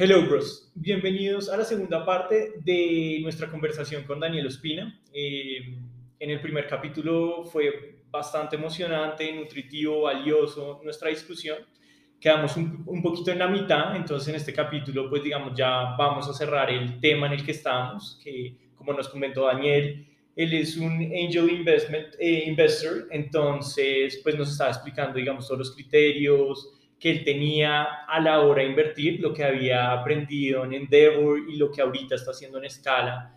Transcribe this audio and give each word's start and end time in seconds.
Hello, 0.00 0.24
bros. 0.24 0.70
Bienvenidos 0.76 1.48
a 1.48 1.56
la 1.56 1.64
segunda 1.64 2.06
parte 2.06 2.52
de 2.62 3.18
nuestra 3.20 3.50
conversación 3.50 4.04
con 4.04 4.20
Daniel 4.20 4.46
Ospina. 4.46 4.96
Eh, 5.12 5.76
en 6.20 6.30
el 6.30 6.40
primer 6.40 6.68
capítulo 6.68 7.44
fue 7.44 8.04
bastante 8.08 8.54
emocionante, 8.54 9.32
nutritivo, 9.32 10.02
valioso 10.02 10.80
nuestra 10.84 11.08
discusión. 11.08 11.58
Quedamos 12.20 12.56
un, 12.56 13.02
poquito 13.02 13.32
en 13.32 13.40
la 13.40 13.48
mitad, 13.48 13.96
entonces 13.96 14.28
en 14.28 14.36
este 14.36 14.52
capítulo, 14.52 15.10
pues 15.10 15.24
digamos, 15.24 15.58
ya 15.58 15.96
vamos 15.98 16.28
a 16.28 16.32
cerrar 16.32 16.70
el 16.70 17.00
tema 17.00 17.26
en 17.26 17.32
el 17.32 17.44
que 17.44 17.50
estamos, 17.50 18.20
que 18.22 18.56
como 18.76 18.92
nos 18.92 19.08
comentó 19.08 19.46
Daniel, 19.46 20.06
él 20.36 20.54
es 20.54 20.76
un 20.76 20.92
angel 20.92 21.50
investment, 21.50 22.14
eh, 22.20 22.44
investor, 22.46 23.08
entonces 23.10 24.20
pues 24.22 24.36
nos 24.36 24.52
estaba 24.52 24.70
explicando, 24.70 25.18
digamos, 25.18 25.48
todos 25.48 25.58
los 25.58 25.74
criterios, 25.74 26.77
que 26.98 27.10
él 27.10 27.24
tenía 27.24 27.84
a 28.06 28.20
la 28.20 28.40
hora 28.40 28.62
de 28.62 28.70
invertir, 28.70 29.20
lo 29.20 29.32
que 29.32 29.44
había 29.44 29.92
aprendido 29.92 30.64
en 30.64 30.74
Endeavor 30.74 31.38
y 31.48 31.56
lo 31.56 31.70
que 31.70 31.80
ahorita 31.80 32.16
está 32.16 32.32
haciendo 32.32 32.62
en 32.62 32.68
Scala. 32.68 33.36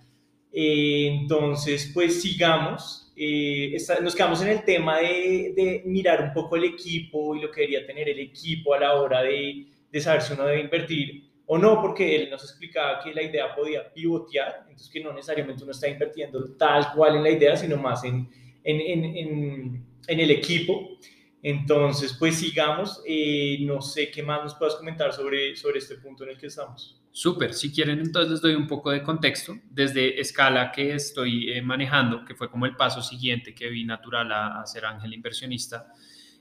Eh, 0.52 1.08
entonces, 1.22 1.92
pues 1.94 2.22
sigamos. 2.22 3.14
Eh, 3.16 3.78
nos 4.02 4.16
quedamos 4.16 4.42
en 4.42 4.50
el 4.50 4.64
tema 4.64 4.98
de, 4.98 5.54
de, 5.56 5.84
mirar 5.86 6.24
un 6.24 6.34
poco 6.34 6.56
el 6.56 6.64
equipo 6.64 7.36
y 7.36 7.42
lo 7.42 7.52
que 7.52 7.62
debería 7.62 7.86
tener 7.86 8.10
el 8.10 8.20
equipo 8.20 8.74
a 8.74 8.80
la 8.80 8.96
hora 8.96 9.22
de, 9.22 9.68
de, 9.92 10.02
saber 10.02 10.22
si 10.22 10.34
uno 10.34 10.46
debe 10.46 10.62
invertir 10.62 11.30
o 11.46 11.58
no, 11.58 11.80
porque 11.82 12.16
él 12.16 12.30
nos 12.32 12.44
explicaba 12.44 13.00
que 13.04 13.14
la 13.14 13.22
idea 13.22 13.54
podía 13.54 13.94
pivotear, 13.94 14.62
entonces 14.62 14.90
que 14.90 15.02
no 15.02 15.14
necesariamente 15.14 15.64
uno 15.64 15.74
está 15.74 15.88
invirtiendo 15.88 16.56
tal 16.56 16.94
cual 16.96 17.18
en 17.18 17.24
la 17.24 17.30
idea, 17.30 17.56
sino 17.56 17.78
más 17.78 18.04
en, 18.06 18.28
en, 18.64 18.80
en, 18.82 19.86
en 20.08 20.20
el 20.20 20.32
equipo. 20.32 20.98
Entonces, 21.44 22.16
pues 22.18 22.36
sigamos. 22.36 23.02
Eh, 23.06 23.60
no 23.62 23.82
sé 23.82 24.12
qué 24.12 24.24
más 24.24 24.44
nos 24.44 24.56
puedas 24.56 24.76
comentar 24.76 25.14
sobre, 25.14 25.56
sobre 25.56 25.80
este 25.80 25.96
punto 25.96 26.24
en 26.24 26.32
el 26.32 26.38
que 26.38 26.48
estamos. 26.48 26.98
Súper, 27.14 27.54
si 27.54 27.74
quieren 27.74 28.00
entonces 28.00 28.32
les 28.32 28.42
doy 28.42 28.56
un 28.56 28.68
poco 28.68 28.92
de 28.92 29.04
contexto. 29.04 29.56
Desde 29.70 30.20
escala 30.22 30.72
que 30.72 30.94
estoy 30.94 31.52
eh, 31.52 31.62
manejando, 31.62 32.24
que 32.24 32.36
fue 32.36 32.50
como 32.50 32.66
el 32.66 32.76
paso 32.76 33.02
siguiente 33.02 33.54
que 33.54 33.70
vi 33.70 33.84
natural 33.84 34.32
a, 34.32 34.62
a, 34.62 34.66
ser 34.66 34.86
ángel 34.86 35.14
inversionista, 35.14 35.92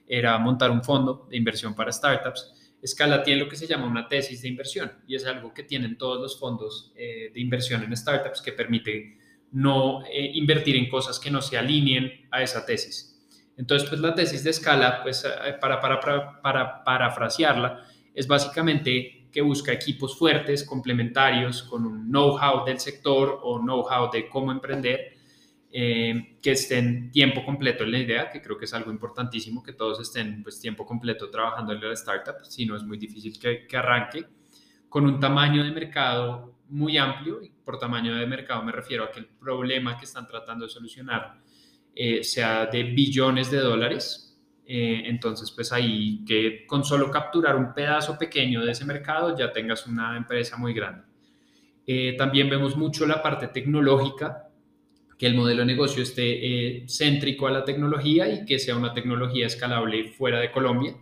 era 0.06 0.38
montar 0.38 0.70
un 0.70 0.84
fondo 0.84 1.26
de 1.30 1.36
inversión 1.36 1.74
para 1.74 1.90
startups. 1.90 2.52
Escala 2.82 3.22
tiene 3.22 3.40
lo 3.40 3.48
que 3.48 3.56
se 3.56 3.66
llama 3.66 3.86
una 3.86 4.08
tesis 4.08 4.42
de 4.42 4.48
inversión 4.48 4.92
y 5.06 5.14
es 5.14 5.26
algo 5.26 5.52
que 5.52 5.64
tienen 5.64 5.98
todos 5.98 6.20
los 6.20 6.38
fondos 6.38 6.92
eh, 6.96 7.30
de 7.32 7.40
inversión 7.40 7.82
en 7.82 7.94
startups 7.96 8.40
que 8.40 8.52
permite 8.52 9.18
no 9.52 10.04
eh, 10.06 10.30
invertir 10.34 10.76
en 10.76 10.88
cosas 10.88 11.18
que 11.18 11.30
no 11.30 11.42
se 11.42 11.58
alineen 11.58 12.28
a 12.30 12.42
esa 12.42 12.64
tesis. 12.64 13.19
Entonces, 13.60 13.86
pues 13.90 14.00
la 14.00 14.14
tesis 14.14 14.42
de 14.42 14.50
escala, 14.50 15.02
pues 15.02 15.22
eh, 15.22 15.52
para, 15.60 15.78
para, 15.78 16.00
para, 16.00 16.40
para 16.40 16.82
parafrasearla, 16.82 17.84
es 18.14 18.26
básicamente 18.26 19.28
que 19.30 19.42
busca 19.42 19.70
equipos 19.70 20.18
fuertes, 20.18 20.64
complementarios, 20.64 21.64
con 21.64 21.84
un 21.84 22.08
know-how 22.10 22.64
del 22.64 22.80
sector 22.80 23.38
o 23.42 23.58
know-how 23.58 24.10
de 24.10 24.30
cómo 24.30 24.50
emprender, 24.50 25.12
eh, 25.70 26.38
que 26.40 26.52
estén 26.52 27.10
tiempo 27.10 27.44
completo 27.44 27.84
en 27.84 27.92
la 27.92 27.98
idea, 27.98 28.30
que 28.30 28.40
creo 28.40 28.56
que 28.56 28.64
es 28.64 28.72
algo 28.72 28.90
importantísimo, 28.90 29.62
que 29.62 29.74
todos 29.74 30.00
estén 30.00 30.42
pues 30.42 30.58
tiempo 30.58 30.86
completo 30.86 31.28
trabajando 31.28 31.74
en 31.74 31.82
la 31.82 31.92
startup, 31.92 32.42
si 32.44 32.64
no 32.64 32.76
es 32.76 32.82
muy 32.82 32.96
difícil 32.96 33.38
que, 33.38 33.66
que 33.66 33.76
arranque, 33.76 34.24
con 34.88 35.04
un 35.04 35.20
tamaño 35.20 35.62
de 35.62 35.70
mercado 35.70 36.54
muy 36.70 36.96
amplio, 36.96 37.42
y 37.42 37.50
por 37.50 37.78
tamaño 37.78 38.16
de 38.16 38.26
mercado 38.26 38.62
me 38.62 38.72
refiero 38.72 39.04
a 39.04 39.10
que 39.10 39.20
el 39.20 39.26
problema 39.26 39.98
que 39.98 40.06
están 40.06 40.26
tratando 40.26 40.64
de 40.64 40.70
solucionar 40.70 41.42
eh, 41.94 42.22
sea 42.22 42.66
de 42.66 42.84
billones 42.84 43.50
de 43.50 43.58
dólares. 43.58 44.38
Eh, 44.66 45.02
entonces, 45.06 45.50
pues 45.50 45.72
ahí 45.72 46.24
que 46.24 46.64
con 46.66 46.84
solo 46.84 47.10
capturar 47.10 47.56
un 47.56 47.74
pedazo 47.74 48.16
pequeño 48.16 48.64
de 48.64 48.72
ese 48.72 48.84
mercado 48.84 49.36
ya 49.36 49.52
tengas 49.52 49.86
una 49.86 50.16
empresa 50.16 50.56
muy 50.56 50.72
grande. 50.72 51.04
Eh, 51.86 52.14
también 52.16 52.48
vemos 52.48 52.76
mucho 52.76 53.06
la 53.06 53.22
parte 53.22 53.48
tecnológica, 53.48 54.48
que 55.18 55.26
el 55.26 55.34
modelo 55.34 55.60
de 55.60 55.66
negocio 55.66 56.02
esté 56.02 56.86
céntrico 56.88 57.46
a 57.46 57.50
la 57.50 57.64
tecnología 57.64 58.26
y 58.32 58.46
que 58.46 58.58
sea 58.58 58.76
una 58.76 58.94
tecnología 58.94 59.46
escalable 59.46 60.04
fuera 60.04 60.40
de 60.40 60.50
Colombia, 60.50 60.94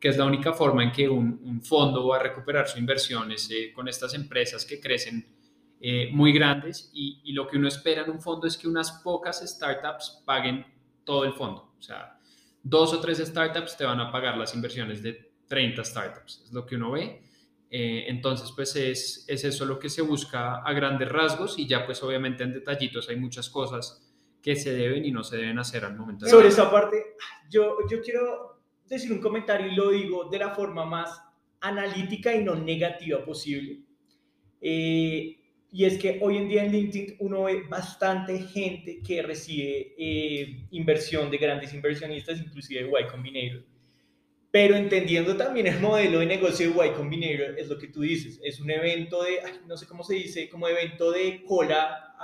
que 0.00 0.08
es 0.08 0.16
la 0.16 0.24
única 0.24 0.52
forma 0.52 0.82
en 0.82 0.90
que 0.90 1.08
un, 1.08 1.62
fondo 1.62 2.08
va 2.08 2.16
a 2.16 2.22
recuperar 2.22 2.66
su 2.66 2.78
inversión 2.78 3.30
es, 3.30 3.48
con 3.72 3.86
estas 3.86 4.14
empresas 4.14 4.64
que 4.64 4.80
crecen 4.80 5.31
eh, 5.84 6.10
muy 6.12 6.32
grandes 6.32 6.92
y, 6.94 7.20
y, 7.24 7.32
lo 7.32 7.48
que 7.48 7.56
uno 7.56 7.66
espera 7.66 8.04
en 8.04 8.10
un 8.12 8.22
fondo 8.22 8.46
es 8.46 8.56
que 8.56 8.68
unas 8.68 8.92
pocas 9.02 9.42
startups 9.44 10.22
paguen 10.24 10.64
todo 11.02 11.24
el 11.24 11.32
fondo. 11.32 11.74
O 11.76 11.82
sea, 11.82 12.20
dos 12.62 12.94
o 12.94 13.00
tres 13.00 13.18
startups 13.18 13.76
te 13.76 13.84
van 13.84 13.98
a 13.98 14.12
pagar 14.12 14.38
las 14.38 14.54
inversiones 14.54 15.02
de 15.02 15.32
30 15.48 15.82
startups, 15.82 16.42
es 16.44 16.52
lo 16.52 16.64
que 16.64 16.76
uno 16.76 16.92
ve. 16.92 17.22
Eh, 17.68 18.04
entonces, 18.06 18.52
pues 18.54 18.76
es, 18.76 19.24
es 19.26 19.42
eso 19.42 19.64
lo 19.64 19.80
que 19.80 19.88
se 19.88 20.02
busca 20.02 20.62
a 20.62 20.72
grandes 20.72 21.08
rasgos 21.08 21.58
y 21.58 21.66
ya 21.66 21.84
pues 21.84 22.00
obviamente 22.04 22.44
en 22.44 22.52
detallitos 22.52 23.08
hay 23.08 23.16
muchas 23.16 23.50
cosas 23.50 24.08
que 24.40 24.54
se 24.54 24.72
deben 24.72 25.04
y 25.04 25.10
no 25.10 25.24
se 25.24 25.36
deben 25.36 25.58
hacer 25.58 25.84
al 25.84 25.96
momento. 25.96 26.28
Sobre 26.28 26.46
esa 26.46 26.70
parte, 26.70 27.16
yo, 27.50 27.78
yo 27.90 28.00
quiero 28.02 28.62
decir 28.86 29.10
un 29.10 29.20
comentario 29.20 29.66
y 29.66 29.74
lo 29.74 29.90
digo 29.90 30.28
de 30.30 30.38
la 30.38 30.50
forma 30.50 30.84
más 30.84 31.20
analítica 31.60 32.32
y 32.32 32.44
no 32.44 32.54
negativa 32.54 33.24
posible. 33.24 33.80
Eh, 34.60 35.41
y 35.72 35.86
es 35.86 35.98
que 35.98 36.18
hoy 36.20 36.36
en 36.36 36.48
día 36.48 36.64
en 36.64 36.70
LinkedIn 36.70 37.16
uno 37.20 37.44
ve 37.44 37.62
bastante 37.66 38.38
gente 38.40 39.00
que 39.00 39.22
recibe 39.22 39.94
eh, 39.96 40.66
inversión 40.70 41.30
de 41.30 41.38
grandes 41.38 41.72
inversionistas, 41.72 42.38
inclusive 42.38 42.84
de 42.84 42.90
Y 42.90 43.06
Combinator. 43.06 43.64
Pero 44.50 44.76
entendiendo 44.76 45.34
también 45.34 45.66
el 45.66 45.80
modelo 45.80 46.18
de 46.18 46.26
negocio 46.26 46.70
de 46.70 46.86
Y 46.88 46.90
Combinator, 46.90 47.58
es 47.58 47.68
lo 47.68 47.78
que 47.78 47.88
tú 47.88 48.02
dices, 48.02 48.38
es 48.44 48.60
un 48.60 48.70
evento 48.70 49.22
de, 49.22 49.38
no 49.66 49.78
sé 49.78 49.86
cómo 49.86 50.04
se 50.04 50.14
dice, 50.14 50.46
como 50.50 50.68
evento 50.68 51.10
de 51.10 51.42
cola, 51.42 52.14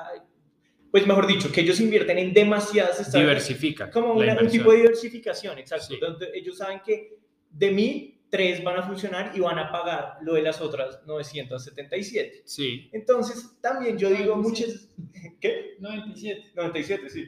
pues 0.91 1.07
mejor 1.07 1.27
dicho, 1.27 1.51
que 1.51 1.63
ellos 1.63 1.81
invierten 1.81 2.19
en 2.19 2.35
demasiadas 2.35 2.97
startups. 2.97 3.15
Diversifican. 3.15 3.91
Como 3.91 4.13
un 4.13 4.49
tipo 4.51 4.73
de 4.73 4.79
diversificación, 4.79 5.59
exacto. 5.59 5.95
Sí. 5.95 5.99
Donde 5.99 6.31
ellos 6.35 6.59
saben 6.59 6.81
que 6.85 7.17
de 7.49 7.71
mí 7.71 8.18
tres 8.31 8.63
van 8.63 8.79
a 8.79 8.83
funcionar 8.83 9.33
y 9.35 9.41
van 9.41 9.59
a 9.59 9.71
pagar 9.73 10.19
lo 10.23 10.35
de 10.35 10.43
las 10.43 10.61
otras 10.61 11.01
977. 11.07 12.43
Sí. 12.45 12.91
Entonces, 12.93 13.59
también 13.61 13.97
yo 13.99 14.11
digo 14.11 14.37
97. 14.37 14.43
muchas... 14.43 15.39
¿Qué? 15.41 15.77
97. 15.79 16.53
97, 16.55 17.11
sí. 17.11 17.25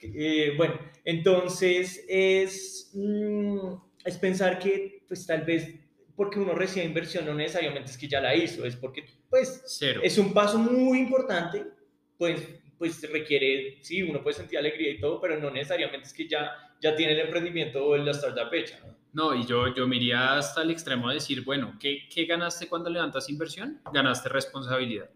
Eh, 0.00 0.54
bueno, 0.56 0.78
entonces 1.04 2.04
es, 2.08 2.90
mm, 2.94 3.74
es 4.04 4.18
pensar 4.18 4.58
que 4.58 5.04
pues 5.06 5.26
tal 5.26 5.42
vez 5.42 5.68
porque 6.16 6.40
uno 6.40 6.54
recibe 6.54 6.84
inversión 6.84 7.24
no 7.24 7.34
necesariamente 7.34 7.90
es 7.90 7.98
que 7.98 8.08
ya 8.08 8.20
la 8.20 8.34
hizo, 8.34 8.64
es 8.64 8.76
porque 8.76 9.04
pues 9.30 9.62
Cero. 9.66 10.00
es 10.02 10.18
un 10.18 10.32
paso 10.32 10.58
muy 10.58 10.98
importante, 10.98 11.64
pues, 12.18 12.42
pues 12.78 13.10
requiere, 13.10 13.78
sí, 13.80 14.02
uno 14.02 14.22
puede 14.22 14.36
sentir 14.36 14.58
alegría 14.58 14.90
y 14.90 15.00
todo, 15.00 15.20
pero 15.20 15.38
no 15.38 15.50
necesariamente 15.50 16.08
es 16.08 16.12
que 16.12 16.28
ya, 16.28 16.52
ya 16.80 16.94
tiene 16.94 17.12
el 17.12 17.20
emprendimiento 17.20 17.84
o 17.84 17.96
la 17.96 18.10
startup 18.10 18.52
hecha. 18.52 18.78
¿no? 18.86 18.96
No, 19.12 19.34
y 19.34 19.44
yo, 19.44 19.74
yo 19.74 19.86
me 19.86 19.96
iría 19.96 20.36
hasta 20.36 20.62
el 20.62 20.70
extremo 20.70 21.08
de 21.08 21.14
decir, 21.14 21.44
bueno, 21.44 21.74
¿qué, 21.78 22.08
¿qué, 22.12 22.24
ganaste 22.24 22.68
cuando 22.68 22.88
levantas 22.88 23.28
inversión? 23.28 23.80
Ganaste 23.92 24.30
responsabilidad. 24.30 25.10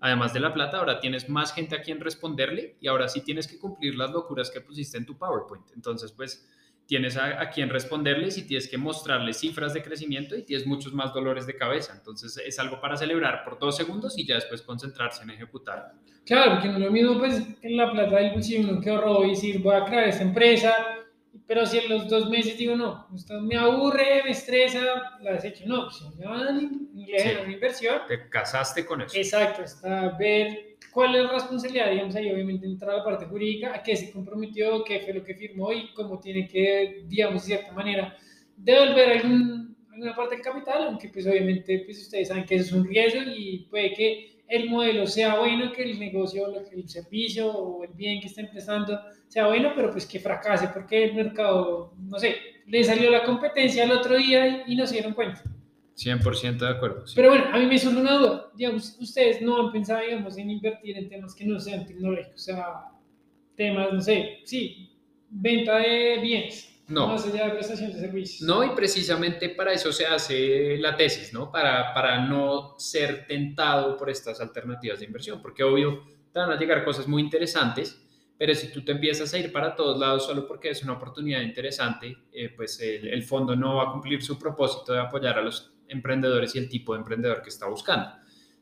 Además 0.00 0.32
de 0.32 0.40
la 0.40 0.54
plata, 0.54 0.78
ahora 0.78 1.00
tienes 1.00 1.28
más 1.28 1.52
gente 1.52 1.74
a 1.74 1.82
quien 1.82 2.00
responderle 2.00 2.76
y 2.80 2.88
ahora 2.88 3.08
sí 3.08 3.22
tienes 3.22 3.46
que 3.46 3.58
cumplir 3.58 3.94
las 3.94 4.10
locuras 4.10 4.50
que 4.50 4.60
pusiste 4.60 4.96
en 4.96 5.04
tu 5.04 5.18
PowerPoint. 5.18 5.70
Entonces, 5.74 6.12
pues 6.12 6.48
tienes 6.86 7.16
a, 7.16 7.40
a 7.40 7.50
quien 7.50 7.68
responderles 7.68 8.38
y 8.38 8.46
tienes 8.46 8.68
que 8.68 8.78
mostrarles 8.78 9.38
cifras 9.38 9.74
de 9.74 9.82
crecimiento 9.82 10.36
y 10.36 10.42
tienes 10.42 10.66
muchos 10.66 10.94
más 10.94 11.12
dolores 11.12 11.46
de 11.46 11.56
cabeza. 11.56 11.94
Entonces, 11.94 12.38
es 12.38 12.58
algo 12.58 12.80
para 12.80 12.96
celebrar 12.96 13.44
por 13.44 13.58
dos 13.58 13.76
segundos 13.76 14.16
y 14.18 14.26
ya 14.26 14.36
después 14.36 14.62
concentrarse 14.62 15.24
en 15.24 15.30
ejecutar. 15.30 15.92
Claro, 16.24 16.52
porque 16.52 16.68
no 16.68 16.74
es 16.74 16.80
lo 16.80 16.90
mismo, 16.90 17.18
pues, 17.18 17.42
en 17.60 17.76
la 17.76 17.90
plata 17.90 18.16
del 18.16 18.32
bolsillo 18.32 18.68
uno 18.68 18.80
que 18.80 18.90
ahorró 18.90 19.24
y 19.24 19.30
decir, 19.30 19.60
voy 19.60 19.74
a 19.74 19.84
crear 19.84 20.08
esta 20.08 20.22
empresa 20.22 20.74
pero 21.46 21.64
si 21.64 21.78
en 21.78 21.88
los 21.88 22.08
dos 22.08 22.28
meses 22.28 22.58
digo, 22.58 22.74
no, 22.74 23.06
esto 23.14 23.40
me 23.40 23.56
aburre, 23.56 24.22
me 24.24 24.30
estresa, 24.30 24.80
la 25.20 25.32
has 25.32 25.44
hecho. 25.44 25.64
No, 25.66 25.90
si 25.90 26.04
me 26.16 26.26
van 26.26 26.88
le 26.94 27.18
sí. 27.20 27.28
una 27.42 27.52
inversión. 27.52 28.00
Te 28.08 28.28
casaste 28.28 28.84
con 28.84 29.02
eso. 29.02 29.16
Exacto, 29.16 29.62
está 29.62 30.16
ver 30.18 30.76
cuál 30.90 31.14
es 31.14 31.24
la 31.24 31.32
responsabilidad, 31.32 31.90
digamos, 31.90 32.16
ahí 32.16 32.32
obviamente 32.32 32.66
entrar 32.66 32.90
a 32.90 32.96
la 32.98 33.04
parte 33.04 33.26
jurídica, 33.26 33.74
a 33.74 33.82
qué 33.82 33.94
se 33.94 34.10
comprometió, 34.10 34.82
qué 34.82 35.00
fue 35.00 35.14
lo 35.14 35.22
que 35.22 35.34
firmó 35.34 35.72
y 35.72 35.92
cómo 35.94 36.18
tiene 36.18 36.48
que, 36.48 37.04
digamos, 37.06 37.42
de 37.42 37.54
cierta 37.54 37.72
manera, 37.72 38.16
devolver 38.56 39.18
algún, 39.18 39.76
alguna 39.92 40.16
parte 40.16 40.36
del 40.36 40.44
capital, 40.44 40.84
aunque 40.84 41.10
pues 41.10 41.26
obviamente 41.26 41.82
pues 41.84 42.00
ustedes 42.00 42.28
saben 42.28 42.44
que 42.44 42.56
eso 42.56 42.64
es 42.64 42.72
un 42.72 42.88
riesgo 42.88 43.20
y 43.26 43.66
puede 43.70 43.92
que 43.92 44.35
el 44.48 44.70
modelo 44.70 45.06
sea 45.06 45.38
bueno, 45.38 45.72
que 45.72 45.82
el 45.82 45.98
negocio, 45.98 46.46
el 46.70 46.88
servicio 46.88 47.50
o 47.50 47.84
el 47.84 47.92
bien 47.92 48.20
que 48.20 48.26
está 48.28 48.40
empezando 48.40 49.00
sea 49.28 49.48
bueno, 49.48 49.72
pero 49.74 49.90
pues 49.90 50.06
que 50.06 50.20
fracase 50.20 50.68
porque 50.68 51.04
el 51.04 51.14
mercado, 51.14 51.94
no 51.98 52.18
sé, 52.18 52.36
le 52.66 52.84
salió 52.84 53.10
la 53.10 53.24
competencia 53.24 53.84
el 53.84 53.92
otro 53.92 54.16
día 54.16 54.64
y, 54.66 54.76
no 54.76 54.86
se 54.86 54.94
dieron 54.94 55.14
cuenta. 55.14 55.42
100% 55.96 56.58
de 56.58 56.68
acuerdo. 56.68 57.06
Sí. 57.06 57.14
Pero 57.16 57.30
bueno, 57.30 57.46
a 57.52 57.58
mí 57.58 57.66
me 57.66 57.78
surge 57.78 57.98
una 57.98 58.18
duda. 58.18 58.50
Digamos, 58.54 58.96
ustedes 59.00 59.40
no 59.40 59.58
han 59.66 59.72
pensado, 59.72 60.00
digamos, 60.02 60.36
en 60.36 60.50
invertir 60.50 60.96
en 60.98 61.08
temas 61.08 61.34
que 61.34 61.44
no 61.44 61.58
sean 61.58 61.86
tecnológicos, 61.86 62.34
o 62.34 62.38
sea, 62.38 62.66
temas, 63.56 63.92
no 63.92 64.00
sé, 64.00 64.40
sí, 64.44 64.90
venta 65.30 65.78
de 65.78 66.18
bienes. 66.20 66.75
No. 66.88 67.08
Más 67.08 67.26
allá 67.26 67.46
de 67.46 67.50
prestación 67.54 67.92
de 67.92 67.98
servicios. 67.98 68.42
No, 68.42 68.62
y 68.62 68.70
precisamente 68.70 69.48
para 69.48 69.72
eso 69.72 69.92
se 69.92 70.06
hace 70.06 70.76
la 70.78 70.96
tesis, 70.96 71.32
¿no? 71.32 71.50
Para, 71.50 71.92
para 71.92 72.26
no 72.26 72.76
ser 72.78 73.26
tentado 73.26 73.96
por 73.96 74.08
estas 74.08 74.40
alternativas 74.40 75.00
de 75.00 75.06
inversión, 75.06 75.42
porque 75.42 75.64
obvio 75.64 76.04
te 76.32 76.38
van 76.38 76.50
a 76.50 76.58
llegar 76.58 76.84
cosas 76.84 77.08
muy 77.08 77.22
interesantes, 77.22 78.00
pero 78.38 78.54
si 78.54 78.70
tú 78.70 78.84
te 78.84 78.92
empiezas 78.92 79.32
a 79.34 79.38
ir 79.38 79.50
para 79.50 79.74
todos 79.74 79.98
lados 79.98 80.26
solo 80.26 80.46
porque 80.46 80.70
es 80.70 80.82
una 80.82 80.92
oportunidad 80.92 81.40
interesante, 81.40 82.16
eh, 82.32 82.50
pues 82.50 82.78
el, 82.80 83.08
el 83.08 83.22
fondo 83.24 83.56
no 83.56 83.76
va 83.76 83.88
a 83.88 83.92
cumplir 83.92 84.22
su 84.22 84.38
propósito 84.38 84.92
de 84.92 85.00
apoyar 85.00 85.38
a 85.38 85.42
los 85.42 85.72
emprendedores 85.88 86.54
y 86.54 86.58
el 86.58 86.68
tipo 86.68 86.92
de 86.92 87.00
emprendedor 87.00 87.42
que 87.42 87.48
está 87.48 87.66
buscando. 87.66 88.10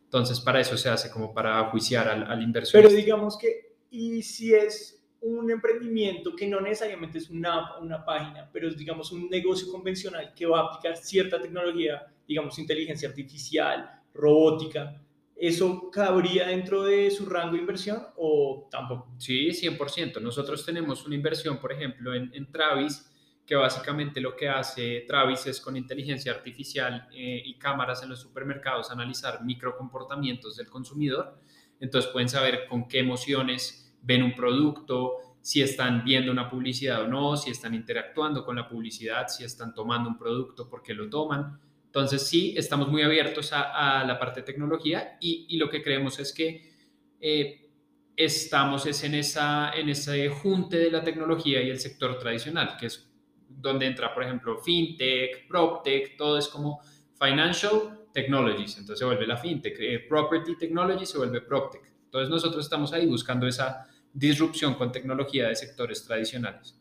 Entonces, 0.04 0.40
para 0.40 0.60
eso 0.60 0.76
se 0.76 0.88
hace 0.88 1.10
como 1.10 1.34
para 1.34 1.62
juiciar 1.70 2.08
al, 2.08 2.22
al 2.22 2.40
inversionista. 2.40 2.88
Pero 2.88 3.02
digamos 3.04 3.36
que, 3.36 3.74
y 3.90 4.22
si 4.22 4.54
es 4.54 5.03
un 5.24 5.50
emprendimiento 5.50 6.36
que 6.36 6.46
no 6.46 6.60
necesariamente 6.60 7.18
es 7.18 7.30
una, 7.30 7.78
una 7.78 8.04
página, 8.04 8.48
pero 8.52 8.68
es, 8.68 8.76
digamos, 8.76 9.10
un 9.10 9.28
negocio 9.28 9.70
convencional 9.72 10.34
que 10.34 10.46
va 10.46 10.60
a 10.60 10.62
aplicar 10.64 10.96
cierta 10.96 11.40
tecnología, 11.40 12.06
digamos, 12.28 12.58
inteligencia 12.58 13.08
artificial, 13.08 14.02
robótica, 14.12 15.00
¿eso 15.34 15.90
cabría 15.90 16.48
dentro 16.48 16.84
de 16.84 17.10
su 17.10 17.26
rango 17.26 17.54
de 17.54 17.60
inversión 17.60 18.02
o 18.16 18.68
tampoco? 18.70 19.14
Sí, 19.18 19.48
100%. 19.48 20.20
Nosotros 20.20 20.64
tenemos 20.64 21.06
una 21.06 21.14
inversión, 21.14 21.58
por 21.58 21.72
ejemplo, 21.72 22.14
en, 22.14 22.30
en 22.34 22.50
Travis, 22.52 23.10
que 23.46 23.54
básicamente 23.54 24.20
lo 24.20 24.36
que 24.36 24.48
hace 24.48 25.04
Travis 25.06 25.46
es 25.46 25.60
con 25.60 25.76
inteligencia 25.76 26.32
artificial 26.32 27.08
eh, 27.12 27.42
y 27.44 27.58
cámaras 27.58 28.02
en 28.02 28.10
los 28.10 28.20
supermercados 28.20 28.90
analizar 28.90 29.44
microcomportamientos 29.44 30.56
del 30.56 30.68
consumidor. 30.68 31.38
Entonces 31.80 32.10
pueden 32.10 32.28
saber 32.28 32.66
con 32.68 32.88
qué 32.88 33.00
emociones 33.00 33.83
ven 34.04 34.22
un 34.22 34.34
producto, 34.34 35.16
si 35.40 35.60
están 35.60 36.04
viendo 36.04 36.30
una 36.30 36.48
publicidad 36.48 37.02
o 37.02 37.08
no, 37.08 37.36
si 37.36 37.50
están 37.50 37.74
interactuando 37.74 38.44
con 38.44 38.56
la 38.56 38.68
publicidad, 38.68 39.28
si 39.28 39.44
están 39.44 39.74
tomando 39.74 40.08
un 40.08 40.18
producto, 40.18 40.68
por 40.68 40.82
qué 40.82 40.94
lo 40.94 41.08
toman. 41.08 41.58
Entonces 41.86 42.26
sí, 42.26 42.54
estamos 42.56 42.88
muy 42.88 43.02
abiertos 43.02 43.52
a, 43.52 44.00
a 44.00 44.04
la 44.04 44.18
parte 44.18 44.40
de 44.40 44.46
tecnología 44.46 45.16
y, 45.20 45.46
y, 45.48 45.58
lo 45.58 45.68
que 45.68 45.82
creemos 45.82 46.18
es 46.18 46.32
que 46.32 46.72
eh, 47.20 47.70
estamos 48.16 48.86
es 48.86 49.04
en, 49.04 49.14
esa, 49.14 49.72
en 49.72 49.88
ese 49.88 50.28
junte 50.28 50.78
de 50.78 50.90
la 50.90 51.02
tecnología 51.02 51.62
y 51.62 51.70
el 51.70 51.78
sector 51.78 52.18
tradicional, 52.18 52.76
que 52.78 52.86
es 52.86 53.08
donde 53.48 53.86
entra, 53.86 54.12
por 54.12 54.24
ejemplo, 54.24 54.58
fintech, 54.58 55.46
proptech, 55.46 56.16
todo 56.16 56.38
es 56.38 56.48
como 56.48 56.80
financial 57.18 58.06
technologies, 58.12 58.78
entonces 58.78 58.98
se 58.98 59.04
vuelve 59.04 59.26
la 59.26 59.36
fintech, 59.36 59.76
eh, 59.78 60.06
property 60.08 60.56
technology 60.56 61.06
se 61.06 61.18
vuelve 61.18 61.40
proptech. 61.42 61.82
Entonces 62.04 62.30
nosotros 62.30 62.64
estamos 62.64 62.92
ahí 62.92 63.06
buscando 63.06 63.46
esa 63.46 63.88
disrupción 64.14 64.74
con 64.74 64.92
tecnología 64.92 65.48
de 65.48 65.56
sectores 65.56 66.04
tradicionales. 66.04 66.80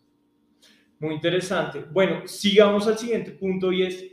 Muy 0.99 1.15
interesante. 1.15 1.83
Bueno, 1.91 2.27
sigamos 2.27 2.87
al 2.87 2.97
siguiente 2.97 3.31
punto 3.31 3.73
y 3.73 3.83
es, 3.83 4.05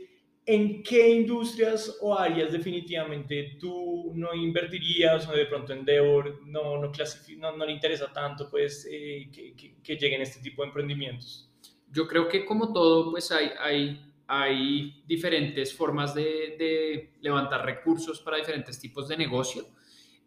¿en 0.45 0.81
qué 0.81 1.09
industrias 1.09 1.97
o 2.01 2.17
áreas 2.17 2.51
definitivamente 2.51 3.57
tú 3.59 4.11
no 4.15 4.33
invertirías 4.33 5.27
o 5.29 5.31
de 5.31 5.45
pronto 5.45 5.71
Endeavor 5.71 6.45
no, 6.47 6.81
no, 6.81 6.91
no, 7.37 7.57
no 7.57 7.65
le 7.65 7.71
interesa 7.71 8.11
tanto 8.11 8.49
pues, 8.49 8.87
eh, 8.91 9.29
que, 9.31 9.55
que, 9.55 9.75
que, 9.81 9.95
lleguen 9.95 10.21
este 10.21 10.41
tipo 10.41 10.63
de 10.63 10.69
emprendimientos? 10.69 11.49
Yo 11.89 12.07
creo 12.07 12.27
que 12.27 12.43
como 12.43 12.73
todo, 12.73 13.11
pues 13.11 13.31
hay, 13.31 13.51
hay, 13.59 14.01
hay 14.25 15.03
diferentes 15.05 15.73
formas 15.73 16.15
de, 16.15 16.23
de 16.57 17.13
levantar 17.21 17.63
recursos 17.63 18.19
para 18.19 18.37
diferentes 18.37 18.79
tipos 18.79 19.07
de 19.07 19.15
negocio 19.15 19.65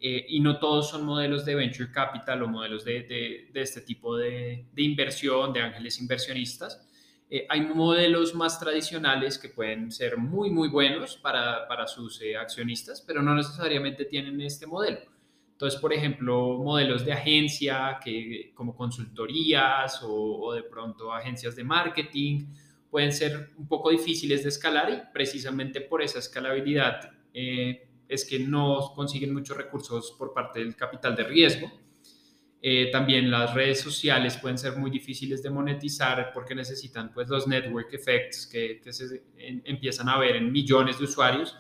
eh, 0.01 0.27
y 0.29 0.41
no 0.41 0.59
todos 0.59 0.91
son 0.91 1.05
modelos 1.05 1.45
de 1.45 1.55
venture 1.55 1.91
capital 1.91 2.43
o 2.43 2.49
modelos 2.49 2.85
de, 2.85 3.03
de, 3.03 3.51
de 3.53 3.61
este 3.61 3.81
tipo 3.81 4.17
de, 4.17 4.67
de, 4.73 4.83
inversión, 4.83 5.53
de 5.53 5.61
ángeles 5.61 6.01
inversionistas. 6.01 6.87
Eh, 7.31 7.47
hay 7.49 7.63
modelos 7.63 8.35
más 8.35 8.61
tradicionales 8.61 9.39
que 9.39 9.49
pueden 9.49 9.91
ser 9.91 10.19
muy, 10.19 10.51
muy 10.51 10.69
buenos 10.69 11.17
para, 11.17 11.67
para 11.67 11.87
sus 11.87 12.21
eh, 12.21 12.37
accionistas, 12.37 13.01
pero 13.01 13.23
no 13.23 13.35
necesariamente 13.35 14.05
tienen 14.05 14.41
este 14.41 14.67
modelo. 14.67 15.01
Entonces, 15.53 15.81
por 15.81 15.93
ejemplo, 15.93 16.59
modelos 16.59 17.05
de 17.05 17.13
agencia 17.13 17.99
que, 18.03 18.53
como 18.55 18.77
consultorías 18.77 20.03
o, 20.03 20.13
o 20.13 20.53
de 20.53 20.65
pronto 20.65 21.13
agencias 21.13 21.57
de 21.57 21.65
marketing 21.65 22.47
pueden 22.95 23.13
ser 23.13 23.51
un 23.57 23.67
poco 23.67 23.91
difíciles 23.91 24.45
de 24.45 24.51
escalar 24.51 24.89
y 24.89 25.13
precisamente 25.13 25.81
por 25.81 26.01
esa 26.01 26.21
escalabilidad 26.21 27.11
eh, 27.33 27.84
es 28.09 28.25
que 28.25 28.39
no 28.39 28.93
consiguen 28.95 29.33
muchos 29.33 29.57
recursos 29.57 30.15
por 30.19 30.33
parte 30.33 30.61
del 30.61 30.77
capital 30.77 31.17
de 31.17 31.25
riesgo. 31.25 31.71
Eh, 32.67 32.91
también 32.91 33.31
las 33.31 33.53
redes 33.53 33.81
sociales 33.83 34.39
pueden 34.39 34.57
ser 34.57 34.79
muy 34.79 34.91
difíciles 34.91 35.43
de 35.43 35.51
monetizar 35.51 36.31
porque 36.33 36.55
necesitan 36.55 37.13
pues 37.13 37.29
los 37.29 37.47
network 37.47 37.93
effects 37.93 38.47
que, 38.47 38.81
se 38.91 39.23
empiezan 39.37 40.09
a 40.09 40.19
ver 40.19 40.37
en 40.37 40.51
millones 40.51 40.99
de 40.99 41.05
usuarios. 41.05 41.55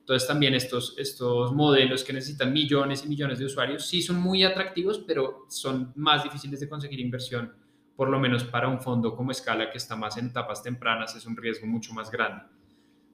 Entonces 0.00 0.26
también 0.26 0.54
estos, 0.54 0.96
estos 0.98 1.52
modelos 1.52 2.02
que 2.02 2.12
necesitan 2.12 2.52
millones 2.52 3.04
y 3.04 3.08
millones 3.08 3.38
de 3.38 3.44
usuarios 3.44 3.86
sí 3.86 4.02
son 4.02 4.20
muy 4.20 4.42
atractivos, 4.42 5.04
pero 5.06 5.46
son 5.48 5.92
más 5.94 6.24
difíciles 6.24 6.58
de 6.58 6.68
conseguir 6.68 6.98
inversión, 6.98 7.54
por 7.94 8.08
lo 8.08 8.18
menos 8.18 8.42
para 8.42 8.66
un 8.66 8.80
fondo 8.80 9.14
como 9.14 9.32
Scala 9.32 9.70
que 9.70 9.78
está 9.78 9.94
más 9.94 10.16
en 10.16 10.26
etapas 10.26 10.62
tempranas, 10.62 11.14
es 11.14 11.24
un 11.24 11.36
riesgo 11.36 11.68
mucho 11.68 11.92
más 11.92 12.10
grande. 12.10 12.42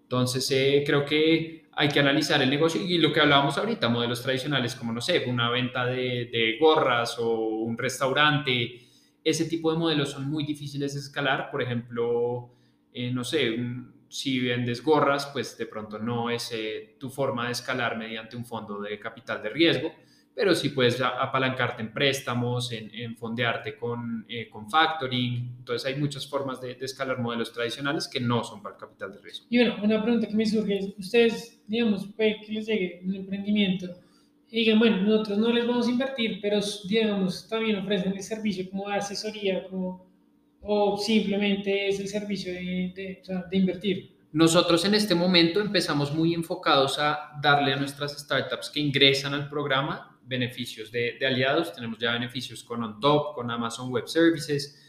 Entonces, 0.04 0.50
eh, 0.50 0.84
creo 0.86 1.04
que 1.04 1.68
hay 1.72 1.88
que 1.88 2.00
analizar 2.00 2.40
el 2.40 2.50
negocio 2.50 2.80
y 2.80 2.98
lo 2.98 3.12
que 3.12 3.20
hablábamos 3.20 3.58
ahorita, 3.58 3.88
modelos 3.88 4.22
tradicionales 4.22 4.74
como, 4.76 4.92
no 4.92 5.00
sé, 5.00 5.24
una 5.26 5.50
venta 5.50 5.84
de, 5.86 6.56
gorras 6.60 7.18
o 7.18 7.38
un 7.38 7.76
restaurante, 7.76 8.80
ese 9.24 9.46
tipo 9.46 9.72
de 9.72 9.78
modelos 9.78 10.10
son 10.10 10.30
muy 10.30 10.44
difíciles 10.44 10.94
de 10.94 11.00
escalar. 11.00 11.50
Por 11.50 11.62
ejemplo, 11.62 12.50
eh, 12.92 13.10
no 13.10 13.24
sé, 13.24 13.56
si 14.08 14.38
vendes 14.38 14.82
gorras, 14.82 15.26
pues 15.32 15.58
de 15.58 15.66
pronto 15.66 15.98
no 15.98 16.30
es 16.30 16.52
eh, 16.52 16.96
tu 17.00 17.10
forma 17.10 17.46
de 17.46 17.52
escalar 17.52 17.98
mediante 17.98 18.36
un 18.36 18.44
fondo 18.44 18.80
de 18.80 19.00
capital 19.00 19.42
de 19.42 19.48
riesgo 19.48 19.92
pero 20.34 20.54
sí 20.54 20.70
puedes 20.70 21.00
apalancarte 21.00 21.80
en 21.80 21.92
préstamos, 21.92 22.72
en, 22.72 22.92
en 22.92 23.16
fondearte 23.16 23.76
con, 23.76 24.26
eh, 24.28 24.48
con 24.48 24.68
factoring. 24.68 25.54
Entonces 25.58 25.86
hay 25.86 26.00
muchas 26.00 26.26
formas 26.26 26.60
de, 26.60 26.74
de, 26.74 26.84
escalar 26.84 27.20
modelos 27.20 27.52
tradicionales 27.52 28.08
que 28.08 28.18
no 28.18 28.42
son 28.42 28.60
para 28.60 28.74
el 28.74 28.80
capital 28.80 29.12
de 29.12 29.20
riesgo. 29.20 29.46
Y 29.48 29.58
bueno, 29.58 29.76
una 29.82 30.02
pregunta 30.02 30.26
que 30.26 30.34
me 30.34 30.44
surge 30.44 30.78
es, 30.78 30.94
ustedes, 30.98 31.62
digamos, 31.68 32.06
puede 32.16 32.40
que 32.40 32.52
les 32.52 32.66
llegue 32.66 33.00
un 33.04 33.14
emprendimiento 33.14 33.86
y 34.50 34.58
digan, 34.60 34.80
bueno, 34.80 35.02
nosotros 35.02 35.38
no 35.38 35.52
les 35.52 35.66
vamos 35.66 35.86
a 35.86 35.90
invertir, 35.90 36.40
pero 36.42 36.58
digamos, 36.88 37.48
también 37.48 37.76
ofrecen 37.76 38.12
el 38.12 38.22
servicio 38.22 38.68
como 38.70 38.88
asesoría, 38.88 39.68
como, 39.68 40.04
o 40.62 40.96
simplemente 40.96 41.88
es 41.88 42.00
el 42.00 42.08
servicio 42.08 42.52
de, 42.52 42.92
de, 42.94 43.18
o 43.22 43.24
sea, 43.24 43.44
de 43.48 43.56
invertir. 43.56 44.14
Nosotros 44.32 44.84
en 44.84 44.94
este 44.94 45.14
momento 45.14 45.60
empezamos 45.60 46.12
muy 46.12 46.34
enfocados 46.34 46.98
a 46.98 47.30
darle 47.40 47.72
a 47.72 47.76
nuestras 47.76 48.18
startups 48.18 48.68
que 48.68 48.80
ingresan 48.80 49.32
al 49.32 49.48
programa 49.48 50.13
beneficios 50.26 50.90
de, 50.90 51.16
de, 51.18 51.26
aliados. 51.26 51.72
Tenemos 51.72 51.98
ya 51.98 52.12
beneficios 52.12 52.64
con 52.64 52.82
OnTop, 52.82 53.34
con 53.34 53.50
Amazon 53.50 53.90
Web 53.90 54.08
Services, 54.08 54.80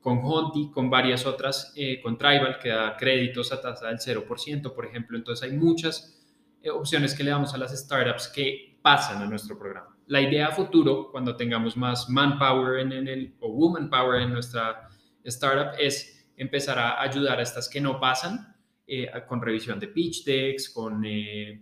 con 0.00 0.20
Honti, 0.22 0.70
con 0.70 0.90
varias 0.90 1.24
otras, 1.24 1.72
eh, 1.76 2.00
con 2.02 2.18
Tribal, 2.18 2.58
que 2.58 2.70
da 2.70 2.96
créditos 2.96 3.52
a 3.52 3.60
tasa 3.60 3.88
del 3.88 3.98
0%, 3.98 4.74
por 4.74 4.84
ejemplo. 4.84 5.16
Entonces 5.16 5.48
hay 5.48 5.56
muchas 5.56 6.20
eh, 6.60 6.70
opciones 6.70 7.14
que 7.14 7.22
le 7.22 7.30
damos 7.30 7.54
a 7.54 7.58
las 7.58 7.76
startups 7.76 8.28
que 8.28 8.78
pasan 8.82 9.22
a 9.22 9.26
nuestro 9.26 9.56
programa. 9.56 9.96
La 10.08 10.20
idea 10.20 10.50
futuro, 10.50 11.08
cuando 11.12 11.36
tengamos 11.36 11.76
más 11.76 12.08
manpower 12.10 12.80
en, 12.80 12.92
en 12.92 13.08
el, 13.08 13.36
o 13.40 13.52
woman 13.52 13.88
power 13.88 14.20
en 14.20 14.32
nuestra 14.32 14.88
startup, 15.24 15.78
es 15.78 16.28
empezar 16.36 16.78
a 16.78 17.00
ayudar 17.00 17.38
a 17.38 17.42
estas 17.42 17.68
que 17.68 17.80
no 17.80 18.00
pasan 18.00 18.56
eh, 18.86 19.08
con 19.28 19.40
revisión 19.40 19.78
de 19.78 19.86
pitch 19.86 20.24
decks, 20.24 20.68
con 20.70 21.04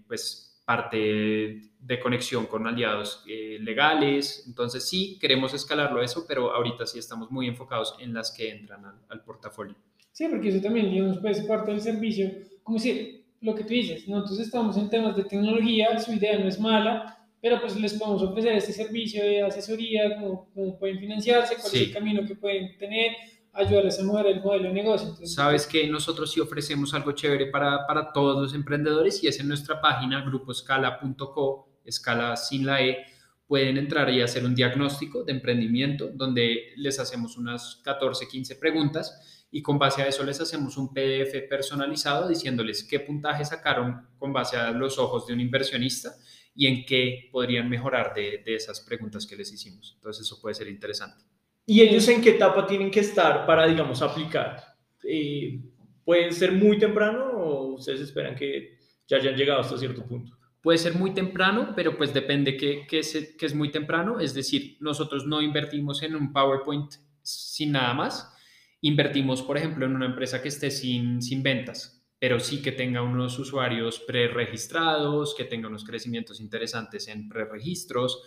pues 0.08 0.49
parte 0.70 1.62
de 1.80 1.98
conexión 1.98 2.46
con 2.46 2.64
aliados 2.64 3.24
eh, 3.26 3.58
legales. 3.60 4.44
Entonces 4.46 4.88
sí, 4.88 5.18
queremos 5.20 5.52
escalarlo 5.52 6.00
eso, 6.00 6.24
pero 6.28 6.54
ahorita 6.54 6.86
sí 6.86 6.96
estamos 7.00 7.28
muy 7.32 7.48
enfocados 7.48 7.96
en 7.98 8.14
las 8.14 8.30
que 8.30 8.52
entran 8.52 8.84
al, 8.84 8.94
al 9.08 9.24
portafolio. 9.24 9.74
Sí, 10.12 10.28
porque 10.30 10.50
eso 10.50 10.60
también, 10.60 10.88
digamos, 10.88 11.18
pues 11.18 11.40
parte 11.40 11.72
del 11.72 11.80
servicio, 11.80 12.30
como 12.62 12.78
decir, 12.78 13.24
lo 13.40 13.56
que 13.56 13.64
tú 13.64 13.70
dices, 13.70 14.06
nosotros 14.06 14.38
estamos 14.38 14.76
en 14.76 14.88
temas 14.88 15.16
de 15.16 15.24
tecnología, 15.24 15.98
su 15.98 16.12
idea 16.12 16.38
no 16.38 16.46
es 16.46 16.60
mala, 16.60 17.18
pero 17.40 17.60
pues 17.60 17.74
les 17.74 17.94
podemos 17.94 18.22
ofrecer 18.22 18.52
este 18.52 18.72
servicio 18.72 19.24
de 19.24 19.42
asesoría, 19.42 20.20
cómo, 20.20 20.50
cómo 20.54 20.78
pueden 20.78 21.00
financiarse, 21.00 21.56
cuál 21.56 21.72
sí. 21.72 21.78
es 21.78 21.88
el 21.88 21.94
camino 21.94 22.24
que 22.24 22.36
pueden 22.36 22.78
tener, 22.78 23.16
ayudarles 23.52 23.98
a 23.98 24.04
mover 24.04 24.26
el 24.26 24.42
modelo 24.42 24.68
de 24.68 24.74
negocio. 24.74 25.08
Entonces, 25.08 25.34
Sabes 25.34 25.66
que 25.66 25.86
nosotros 25.88 26.30
sí 26.32 26.40
ofrecemos 26.40 26.94
algo 26.94 27.12
chévere 27.12 27.46
para, 27.46 27.86
para 27.86 28.12
todos 28.12 28.40
los 28.40 28.54
emprendedores 28.54 29.22
y 29.22 29.28
es 29.28 29.40
en 29.40 29.48
nuestra 29.48 29.80
página 29.80 30.22
gruposcala.co, 30.22 31.68
escala 31.84 32.36
sin 32.36 32.66
la 32.66 32.82
E, 32.82 32.98
pueden 33.46 33.78
entrar 33.78 34.08
y 34.10 34.22
hacer 34.22 34.44
un 34.44 34.54
diagnóstico 34.54 35.24
de 35.24 35.32
emprendimiento 35.32 36.10
donde 36.14 36.72
les 36.76 37.00
hacemos 37.00 37.36
unas 37.36 37.80
14, 37.82 38.28
15 38.28 38.56
preguntas 38.56 39.46
y 39.50 39.60
con 39.60 39.76
base 39.76 40.02
a 40.02 40.06
eso 40.06 40.22
les 40.22 40.40
hacemos 40.40 40.76
un 40.76 40.94
PDF 40.94 41.48
personalizado 41.48 42.28
diciéndoles 42.28 42.84
qué 42.84 43.00
puntaje 43.00 43.44
sacaron 43.44 44.06
con 44.18 44.32
base 44.32 44.56
a 44.56 44.70
los 44.70 44.98
ojos 44.98 45.26
de 45.26 45.34
un 45.34 45.40
inversionista 45.40 46.14
y 46.54 46.68
en 46.68 46.84
qué 46.84 47.28
podrían 47.32 47.68
mejorar 47.68 48.14
de, 48.14 48.42
de 48.44 48.54
esas 48.54 48.80
preguntas 48.80 49.26
que 49.26 49.34
les 49.34 49.52
hicimos. 49.52 49.94
Entonces 49.96 50.24
eso 50.26 50.40
puede 50.40 50.54
ser 50.54 50.68
interesante. 50.68 51.24
¿Y 51.70 51.82
ellos 51.82 52.08
en 52.08 52.20
qué 52.20 52.30
etapa 52.30 52.66
tienen 52.66 52.90
que 52.90 52.98
estar 52.98 53.46
para, 53.46 53.64
digamos, 53.64 54.02
aplicar? 54.02 54.70
eh, 55.04 55.60
pueden 56.04 56.32
ser 56.32 56.50
muy 56.50 56.78
temprano 56.78 57.26
o 57.26 57.74
ustedes 57.74 58.00
esperan 58.00 58.34
que 58.34 58.78
ya 59.06 59.18
hayan 59.18 59.36
llegado 59.36 59.60
hasta 59.60 59.78
cierto 59.78 60.04
punto? 60.04 60.36
Puede 60.60 60.78
ser 60.78 60.94
muy 60.94 61.14
temprano, 61.14 61.72
pero 61.76 61.96
pues 61.96 62.12
depende 62.12 62.56
que, 62.56 62.88
que, 62.88 62.98
es, 62.98 63.36
que 63.38 63.46
es 63.46 63.54
muy 63.54 63.70
temprano. 63.70 64.18
Es 64.18 64.34
decir, 64.34 64.78
nosotros 64.80 65.26
no 65.26 65.40
invertimos 65.40 66.02
en 66.02 66.16
un 66.16 66.32
PowerPoint 66.32 66.94
sin 67.22 67.70
nada 67.70 67.94
más. 67.94 68.34
Invertimos, 68.80 69.40
por 69.40 69.56
ejemplo, 69.56 69.86
en 69.86 69.94
una 69.94 70.06
empresa 70.06 70.42
que 70.42 70.48
esté 70.48 70.72
sin, 70.72 71.22
sin 71.22 71.42
ventas, 71.44 72.04
pero 72.18 72.40
sí 72.40 72.62
que 72.62 72.72
tenga 72.72 73.00
unos 73.02 73.38
usuarios 73.38 74.00
preregistrados, 74.00 75.36
que 75.36 75.44
tenga 75.44 75.68
unos 75.68 75.84
crecimientos 75.84 76.40
interesantes 76.40 77.06
en 77.06 77.28
preregistros. 77.28 78.24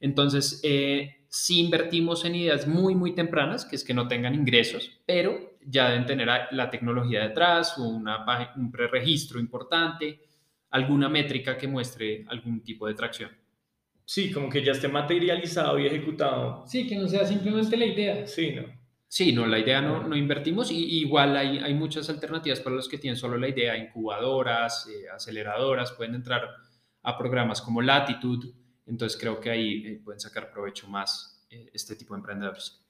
Entonces, 0.00 0.60
eh, 0.62 1.26
sí 1.28 1.60
invertimos 1.60 2.24
en 2.24 2.34
ideas 2.34 2.66
muy, 2.66 2.94
muy 2.94 3.14
tempranas, 3.14 3.64
que 3.64 3.76
es 3.76 3.84
que 3.84 3.94
no 3.94 4.08
tengan 4.08 4.34
ingresos, 4.34 4.90
pero 5.06 5.56
ya 5.64 5.90
deben 5.90 6.06
tener 6.06 6.28
la 6.50 6.70
tecnología 6.70 7.22
detrás, 7.22 7.76
una, 7.78 8.24
un 8.56 8.70
preregistro 8.70 9.40
importante 9.40 10.20
alguna 10.70 11.08
métrica 11.08 11.56
que 11.56 11.66
muestre 11.66 12.24
algún 12.28 12.62
tipo 12.62 12.86
de 12.86 12.94
tracción. 12.94 13.30
Sí, 14.04 14.30
como 14.30 14.48
que 14.48 14.62
ya 14.62 14.72
esté 14.72 14.88
materializado 14.88 15.78
y 15.78 15.86
ejecutado. 15.86 16.64
Sí, 16.66 16.86
que 16.86 16.96
no 16.96 17.08
sea 17.08 17.24
simplemente 17.24 17.76
la 17.76 17.86
idea. 17.86 18.26
Sí, 18.26 18.52
¿no? 18.52 18.64
Sí, 19.08 19.32
no, 19.32 19.46
la 19.46 19.58
idea 19.58 19.80
no, 19.80 20.06
no 20.06 20.16
invertimos 20.16 20.70
y 20.70 21.00
igual 21.00 21.36
hay, 21.36 21.58
hay 21.58 21.74
muchas 21.74 22.10
alternativas 22.10 22.60
para 22.60 22.76
los 22.76 22.88
que 22.88 22.98
tienen 22.98 23.16
solo 23.16 23.38
la 23.38 23.48
idea, 23.48 23.76
incubadoras, 23.76 24.88
eh, 24.88 25.08
aceleradoras, 25.08 25.92
pueden 25.92 26.16
entrar 26.16 26.48
a 27.02 27.16
programas 27.16 27.62
como 27.62 27.80
Latitude, 27.80 28.52
entonces 28.86 29.18
creo 29.18 29.40
que 29.40 29.50
ahí 29.50 29.86
eh, 29.86 30.00
pueden 30.02 30.20
sacar 30.20 30.50
provecho 30.50 30.88
más 30.88 31.44
eh, 31.50 31.70
este 31.72 31.96
tipo 31.96 32.14
de 32.14 32.20
emprendedores. 32.20 32.86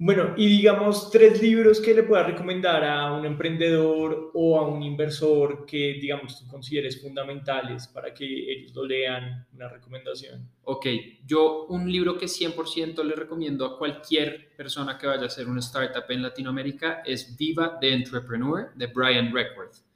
Bueno, 0.00 0.34
y 0.36 0.46
digamos 0.46 1.10
tres 1.10 1.42
libros 1.42 1.80
que 1.80 1.92
le 1.92 2.04
puedas 2.04 2.28
recomendar 2.28 2.84
a 2.84 3.12
un 3.14 3.26
emprendedor 3.26 4.30
o 4.32 4.56
a 4.56 4.68
un 4.68 4.80
inversor 4.84 5.66
que, 5.66 5.98
digamos, 6.00 6.38
tú 6.38 6.46
consideres 6.46 7.02
fundamentales 7.02 7.88
para 7.88 8.14
que 8.14 8.24
ellos 8.24 8.72
lo 8.76 8.84
lean, 8.84 9.44
una 9.52 9.68
recomendación. 9.68 10.48
Ok, 10.62 10.86
yo 11.26 11.64
un 11.64 11.90
libro 11.90 12.16
que 12.16 12.26
100% 12.26 13.02
le 13.02 13.16
recomiendo 13.16 13.66
a 13.66 13.76
cualquier 13.76 14.54
persona 14.56 14.96
que 14.96 15.08
vaya 15.08 15.22
a 15.22 15.26
hacer 15.26 15.48
una 15.48 15.58
startup 15.58 16.04
en 16.10 16.22
Latinoamérica 16.22 17.02
es 17.04 17.36
Viva 17.36 17.76
the 17.80 17.92
Entrepreneur 17.92 18.72
de 18.76 18.86
Brian 18.86 19.34
Reckworth. 19.34 19.87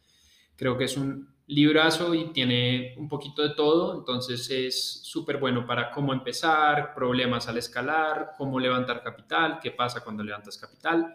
Creo 0.56 0.76
que 0.76 0.84
es 0.84 0.96
un 0.96 1.32
librazo 1.46 2.14
y 2.14 2.32
tiene 2.32 2.94
un 2.96 3.08
poquito 3.08 3.42
de 3.42 3.54
todo, 3.54 3.98
entonces 3.98 4.48
es 4.50 5.02
súper 5.02 5.38
bueno 5.38 5.66
para 5.66 5.90
cómo 5.90 6.12
empezar, 6.12 6.94
problemas 6.94 7.48
al 7.48 7.58
escalar, 7.58 8.32
cómo 8.38 8.58
levantar 8.58 9.02
capital, 9.02 9.58
qué 9.62 9.70
pasa 9.70 10.02
cuando 10.02 10.22
levantas 10.22 10.56
capital. 10.56 11.14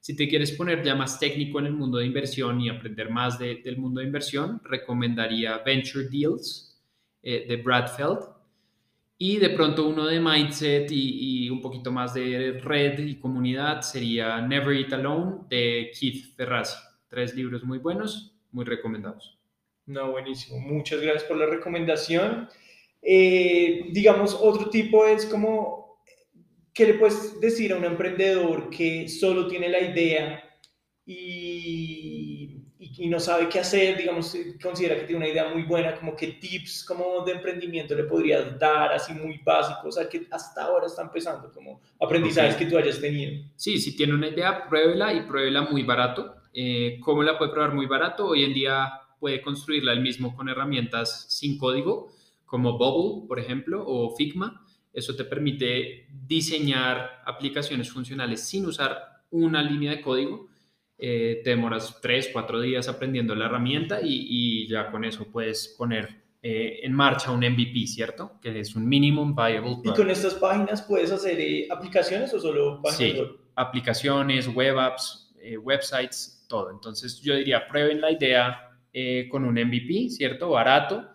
Si 0.00 0.14
te 0.14 0.28
quieres 0.28 0.52
poner 0.52 0.84
ya 0.84 0.94
más 0.94 1.18
técnico 1.18 1.58
en 1.58 1.66
el 1.66 1.72
mundo 1.72 1.98
de 1.98 2.06
inversión 2.06 2.60
y 2.60 2.68
aprender 2.68 3.10
más 3.10 3.38
del 3.38 3.76
mundo 3.76 4.00
de 4.00 4.06
inversión, 4.06 4.60
recomendaría 4.64 5.58
Venture 5.58 6.08
Deals 6.08 6.80
eh, 7.22 7.44
de 7.48 7.56
Brad 7.56 7.88
Feld. 7.88 8.20
Y 9.18 9.38
de 9.38 9.50
pronto 9.50 9.88
uno 9.88 10.04
de 10.04 10.20
mindset 10.20 10.92
y, 10.92 11.46
y, 11.46 11.50
un 11.50 11.62
poquito 11.62 11.90
más 11.90 12.12
de 12.12 12.60
red 12.62 12.98
y 12.98 13.16
comunidad 13.16 13.80
sería 13.80 14.40
Never 14.42 14.76
Eat 14.76 14.92
Alone 14.92 15.46
de 15.48 15.90
Keith 15.98 16.36
Ferrazzi. 16.36 16.76
Tres 17.08 17.34
libros 17.34 17.64
muy 17.64 17.78
buenos, 17.78 18.35
muy 18.56 18.64
recomendados. 18.64 19.38
No, 19.84 20.12
buenísimo. 20.12 20.58
Muchas 20.58 21.00
gracias 21.00 21.24
por 21.24 21.36
la 21.36 21.46
recomendación. 21.46 22.48
Eh, 23.02 23.88
digamos, 23.92 24.34
otro 24.34 24.70
tipo 24.70 25.06
es 25.06 25.26
como, 25.26 26.00
¿qué 26.72 26.86
le 26.86 26.94
puedes 26.94 27.38
decir 27.38 27.72
a 27.72 27.76
un 27.76 27.84
emprendedor 27.84 28.70
que 28.70 29.08
solo 29.08 29.46
tiene 29.46 29.68
la 29.68 29.80
idea 29.80 30.42
y, 31.04 32.62
y, 32.78 33.08
no 33.08 33.20
sabe 33.20 33.48
qué 33.50 33.60
hacer? 33.60 33.98
Digamos, 33.98 34.34
considera 34.60 34.96
que 34.96 35.02
tiene 35.02 35.18
una 35.18 35.28
idea 35.28 35.48
muy 35.52 35.62
buena, 35.64 35.94
como 35.94 36.16
qué 36.16 36.28
tips 36.28 36.82
como 36.82 37.24
de 37.26 37.32
emprendimiento 37.32 37.94
le 37.94 38.04
podrías 38.04 38.58
dar, 38.58 38.90
así 38.92 39.12
muy 39.12 39.38
básicos, 39.44 39.84
o 39.84 39.92
sea, 39.92 40.08
que 40.08 40.26
hasta 40.30 40.64
ahora 40.64 40.86
está 40.86 41.02
empezando, 41.02 41.52
como 41.52 41.82
aprendizajes 42.00 42.56
que 42.56 42.64
tú 42.64 42.78
hayas 42.78 43.00
tenido. 43.00 43.44
Sí, 43.54 43.78
si 43.78 43.94
tiene 43.94 44.14
una 44.14 44.28
idea, 44.28 44.66
pruébela 44.66 45.12
y 45.12 45.20
pruébela 45.26 45.60
muy 45.60 45.82
barato. 45.82 46.35
Eh, 46.58 46.98
¿Cómo 47.00 47.22
la 47.22 47.36
puede 47.36 47.52
probar 47.52 47.74
muy 47.74 47.84
barato? 47.84 48.28
Hoy 48.28 48.42
en 48.42 48.54
día 48.54 48.90
puede 49.20 49.42
construirla 49.42 49.92
él 49.92 50.00
mismo 50.00 50.34
con 50.34 50.48
herramientas 50.48 51.26
sin 51.28 51.58
código, 51.58 52.08
como 52.46 52.78
Bubble, 52.78 53.28
por 53.28 53.38
ejemplo, 53.38 53.84
o 53.86 54.16
Figma. 54.16 54.64
Eso 54.90 55.14
te 55.14 55.24
permite 55.24 56.06
diseñar 56.26 57.22
aplicaciones 57.26 57.90
funcionales 57.92 58.40
sin 58.40 58.64
usar 58.64 59.22
una 59.30 59.62
línea 59.62 59.90
de 59.90 60.00
código. 60.00 60.48
Eh, 60.96 61.42
te 61.44 61.50
demoras 61.50 62.00
tres, 62.00 62.30
cuatro 62.32 62.58
días 62.58 62.88
aprendiendo 62.88 63.34
la 63.34 63.44
herramienta 63.44 64.00
y, 64.02 64.66
ya 64.66 64.90
con 64.90 65.04
eso 65.04 65.30
puedes 65.30 65.74
poner 65.76 66.22
eh, 66.42 66.80
en 66.82 66.94
marcha 66.94 67.32
un 67.32 67.40
MVP, 67.40 67.86
¿cierto? 67.86 68.38
Que 68.40 68.60
es 68.60 68.74
un 68.74 68.88
Minimum 68.88 69.36
Viable 69.36 69.76
¿Y 69.84 69.92
con 69.92 70.08
estas 70.08 70.32
páginas 70.36 70.80
puedes 70.80 71.12
hacer 71.12 71.38
eh, 71.38 71.68
aplicaciones 71.70 72.32
o 72.32 72.40
solo 72.40 72.80
páginas 72.82 73.12
sí, 73.12 73.22
aplicaciones, 73.56 74.48
web 74.48 74.78
apps, 74.78 75.34
websites, 75.62 76.35
todo. 76.48 76.70
Entonces 76.70 77.20
yo 77.20 77.34
diría, 77.34 77.66
prueben 77.66 78.00
la 78.00 78.10
idea 78.10 78.78
eh, 78.92 79.28
con 79.30 79.44
un 79.44 79.54
MVP, 79.54 80.10
¿cierto? 80.10 80.50
Barato, 80.50 81.10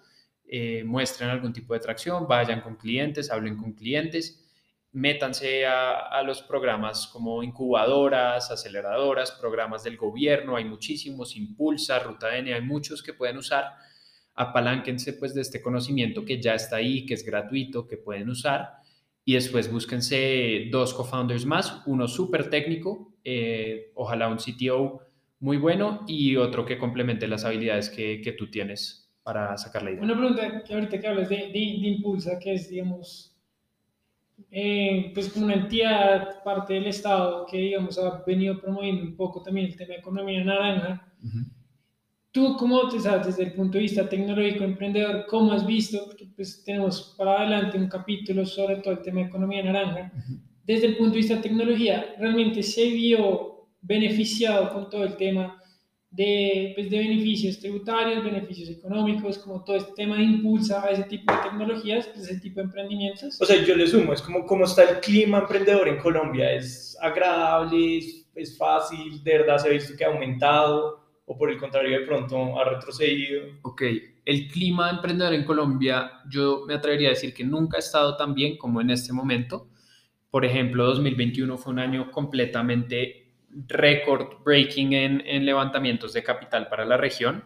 eh, 0.46 0.84
muestren 0.84 1.30
algún 1.30 1.54
tipo 1.54 1.74
de 1.74 1.80
tracción, 1.80 2.28
vayan 2.28 2.62
con 2.62 2.76
clientes, 2.76 3.32
hablen 3.32 3.58
con 3.58 3.74
clientes, 3.74 4.44
métanse 4.94 5.66
a, 5.66 6.22
los 6.24 6.42
programas 6.42 7.08
como 7.08 7.42
incubadoras, 7.42 8.52
aceleradoras, 8.52 9.32
programas 9.32 9.84
del 9.84 9.98
gobierno, 9.98 10.58
hay 10.58 10.66
muchísimos, 10.66 11.36
Impulsa, 11.38 12.00
Ruta 12.00 12.38
N, 12.38 12.54
hay 12.54 12.62
muchos 12.62 13.02
que 13.02 13.14
pueden 13.14 13.38
usar, 13.38 13.66
apalánquense 14.36 15.14
pues 15.14 15.34
de 15.34 15.42
este 15.42 15.62
conocimiento 15.62 16.26
que 16.26 16.42
ya 16.42 16.56
está 16.56 16.78
ahí, 16.78 17.06
que 17.06 17.14
es 17.14 17.26
gratuito, 17.26 17.88
que 17.88 17.98
pueden 17.98 18.30
usar 18.30 18.82
y 19.24 19.34
después 19.34 19.72
búsquense 19.72 20.68
dos 20.72 20.94
co-founders 20.94 21.46
más, 21.46 21.82
uno 21.86 22.08
súper 22.08 22.50
técnico, 22.50 23.14
eh, 23.24 23.92
ojalá 23.96 24.28
un 24.28 24.38
CTO 24.38 25.02
muy 25.42 25.58
bueno 25.58 26.06
y 26.08 26.38
otro 26.38 26.66
que 26.66 26.78
complemente 26.78 27.28
las 27.28 27.44
habilidades 27.44 27.90
que, 27.90 28.22
que 28.22 28.32
tú 28.32 28.50
tienes 28.50 29.12
para 29.24 29.58
sacar 29.58 29.84
la 29.84 29.92
idea. 29.92 30.04
Una 30.04 30.16
pregunta 30.16 30.64
que 30.64 30.74
ahorita 30.74 31.00
que 31.00 31.08
hablas 31.08 31.30
de, 31.30 31.36
de, 31.36 31.60
Impulsa, 31.60 32.40
que 32.40 32.54
es, 32.54 32.70
digamos, 32.70 33.36
eh, 34.52 35.12
pues 35.14 35.30
como 35.30 35.46
una 35.46 35.56
entidad, 35.56 36.44
parte 36.44 36.76
del 36.76 36.88
Estado, 36.88 37.46
que, 37.50 37.58
digamos, 37.58 37.98
ha 37.98 38.24
venido 38.26 38.60
promoviendo 38.62 39.04
un 39.04 39.16
poco 39.16 39.42
también 39.42 39.68
el 39.68 39.76
tema 39.76 39.94
de 39.94 40.00
economía 40.00 40.44
naranja. 40.44 41.12
Tú, 42.32 42.56
¿cómo 42.58 42.88
te 42.88 43.00
sabes 43.00 43.28
desde 43.28 43.44
el 43.44 43.54
punto 43.54 43.78
de 43.78 43.84
vista 43.84 44.08
tecnológico, 44.08 44.64
emprendedor, 44.64 45.26
cómo 45.28 45.54
has 45.54 45.66
visto? 45.66 46.06
Porque 46.06 46.28
pues 46.36 46.64
tenemos 46.64 47.16
para 47.18 47.40
adelante 47.40 47.78
un 47.78 47.90
capítulo 47.90 48.46
sobre 48.46 48.78
todo 48.78 48.94
el 48.94 49.02
tema 49.02 49.22
de 49.22 49.28
economía 49.28 49.64
naranja. 49.64 50.12
Desde 50.64 50.88
el 50.88 50.98
punto 50.98 51.14
de 51.14 51.18
vista 51.18 51.36
de 51.36 51.42
tecnología, 51.42 52.16
¿realmente 52.20 52.64
se 52.64 52.90
vio 52.92 53.51
beneficiado 53.82 54.72
con 54.74 54.90
todo 54.90 55.04
el 55.04 55.18
tema 55.18 55.62
de, 56.12 56.74
pues, 56.76 56.90
de 56.90 56.98
beneficios 57.00 57.60
tributarios, 57.60 58.24
beneficios 58.24 58.70
económicos, 58.70 59.38
como 59.40 59.64
todo 59.64 59.78
este 59.78 59.94
tema 59.94 60.22
impulsa 60.22 60.84
a 60.84 60.90
ese 60.90 61.04
tipo 61.04 61.34
de 61.34 61.40
tecnologías, 61.40 62.08
pues, 62.08 62.30
ese 62.30 62.40
tipo 62.40 62.60
de 62.60 62.66
emprendimientos. 62.66 63.42
O 63.42 63.46
sea, 63.46 63.64
yo 63.64 63.76
le 63.76 63.88
sumo, 63.88 64.14
es 64.14 64.22
como 64.22 64.46
cómo 64.46 64.66
está 64.66 64.84
el 64.84 65.00
clima 65.00 65.40
emprendedor 65.40 65.88
en 65.88 65.98
Colombia, 65.98 66.52
es 66.52 66.98
agradable, 67.02 67.98
es, 67.98 68.28
es 68.36 68.58
fácil, 68.58 69.24
de 69.24 69.38
verdad 69.38 69.58
se 69.58 69.70
ha 69.70 69.72
visto 69.72 69.96
que 69.98 70.04
ha 70.04 70.10
aumentado 70.10 71.00
o 71.26 71.38
por 71.38 71.50
el 71.50 71.58
contrario 71.58 71.98
de 71.98 72.06
pronto 72.06 72.60
ha 72.60 72.66
retrocedido. 72.66 73.44
Ok, 73.62 73.84
el 74.26 74.48
clima 74.50 74.90
emprendedor 74.90 75.34
en 75.34 75.46
Colombia, 75.46 76.12
yo 76.30 76.66
me 76.68 76.74
atrevería 76.74 77.08
a 77.08 77.12
decir 77.12 77.34
que 77.34 77.46
nunca 77.46 77.78
ha 77.78 77.80
estado 77.80 78.18
tan 78.18 78.34
bien 78.34 78.58
como 78.58 78.82
en 78.82 78.90
este 78.90 79.14
momento. 79.14 79.70
Por 80.30 80.44
ejemplo, 80.44 80.86
2021 80.86 81.58
fue 81.58 81.72
un 81.72 81.80
año 81.80 82.12
completamente 82.12 83.21
record 83.68 84.44
breaking 84.44 84.94
en, 84.94 85.46
levantamientos 85.46 86.14
de 86.14 86.24
capital 86.24 86.68
para 86.70 86.86
la 86.86 86.98
región. 86.98 87.44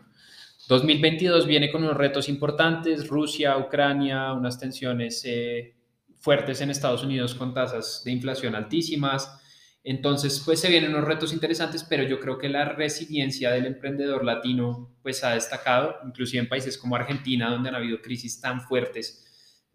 2022 0.68 1.46
viene 1.46 1.72
con 1.72 1.84
unos 1.84 1.98
retos 1.98 2.28
importantes, 2.28 3.08
Rusia, 3.08 3.58
Ucrania, 3.58 4.34
unas 4.34 4.60
tensiones 4.60 5.24
eh, 5.26 5.76
fuertes 6.20 6.62
en 6.62 6.72
Estados 6.72 7.04
Unidos 7.04 7.36
con 7.36 7.54
tasas 7.54 8.02
de 8.04 8.12
inflación 8.12 8.56
altísimas. 8.56 9.42
Entonces, 9.84 10.42
pues 10.44 10.60
se 10.60 10.70
vienen 10.70 10.96
unos 10.96 11.06
retos 11.06 11.32
interesantes, 11.32 11.84
pero 11.84 12.02
yo 12.02 12.20
creo 12.20 12.40
que 12.40 12.50
la 12.50 12.66
resiliencia 12.66 13.52
del 13.52 13.68
emprendedor 13.68 14.26
latino 14.26 14.98
pues 15.04 15.24
ha 15.24 15.36
destacado, 15.36 15.98
inclusive 16.04 16.42
en 16.42 16.50
países 16.50 16.80
como 16.80 16.96
Argentina, 16.96 17.52
donde 17.52 17.70
han 17.70 17.76
habido 17.76 18.02
crisis 18.02 18.42
tan 18.42 18.62
fuertes, 18.62 19.24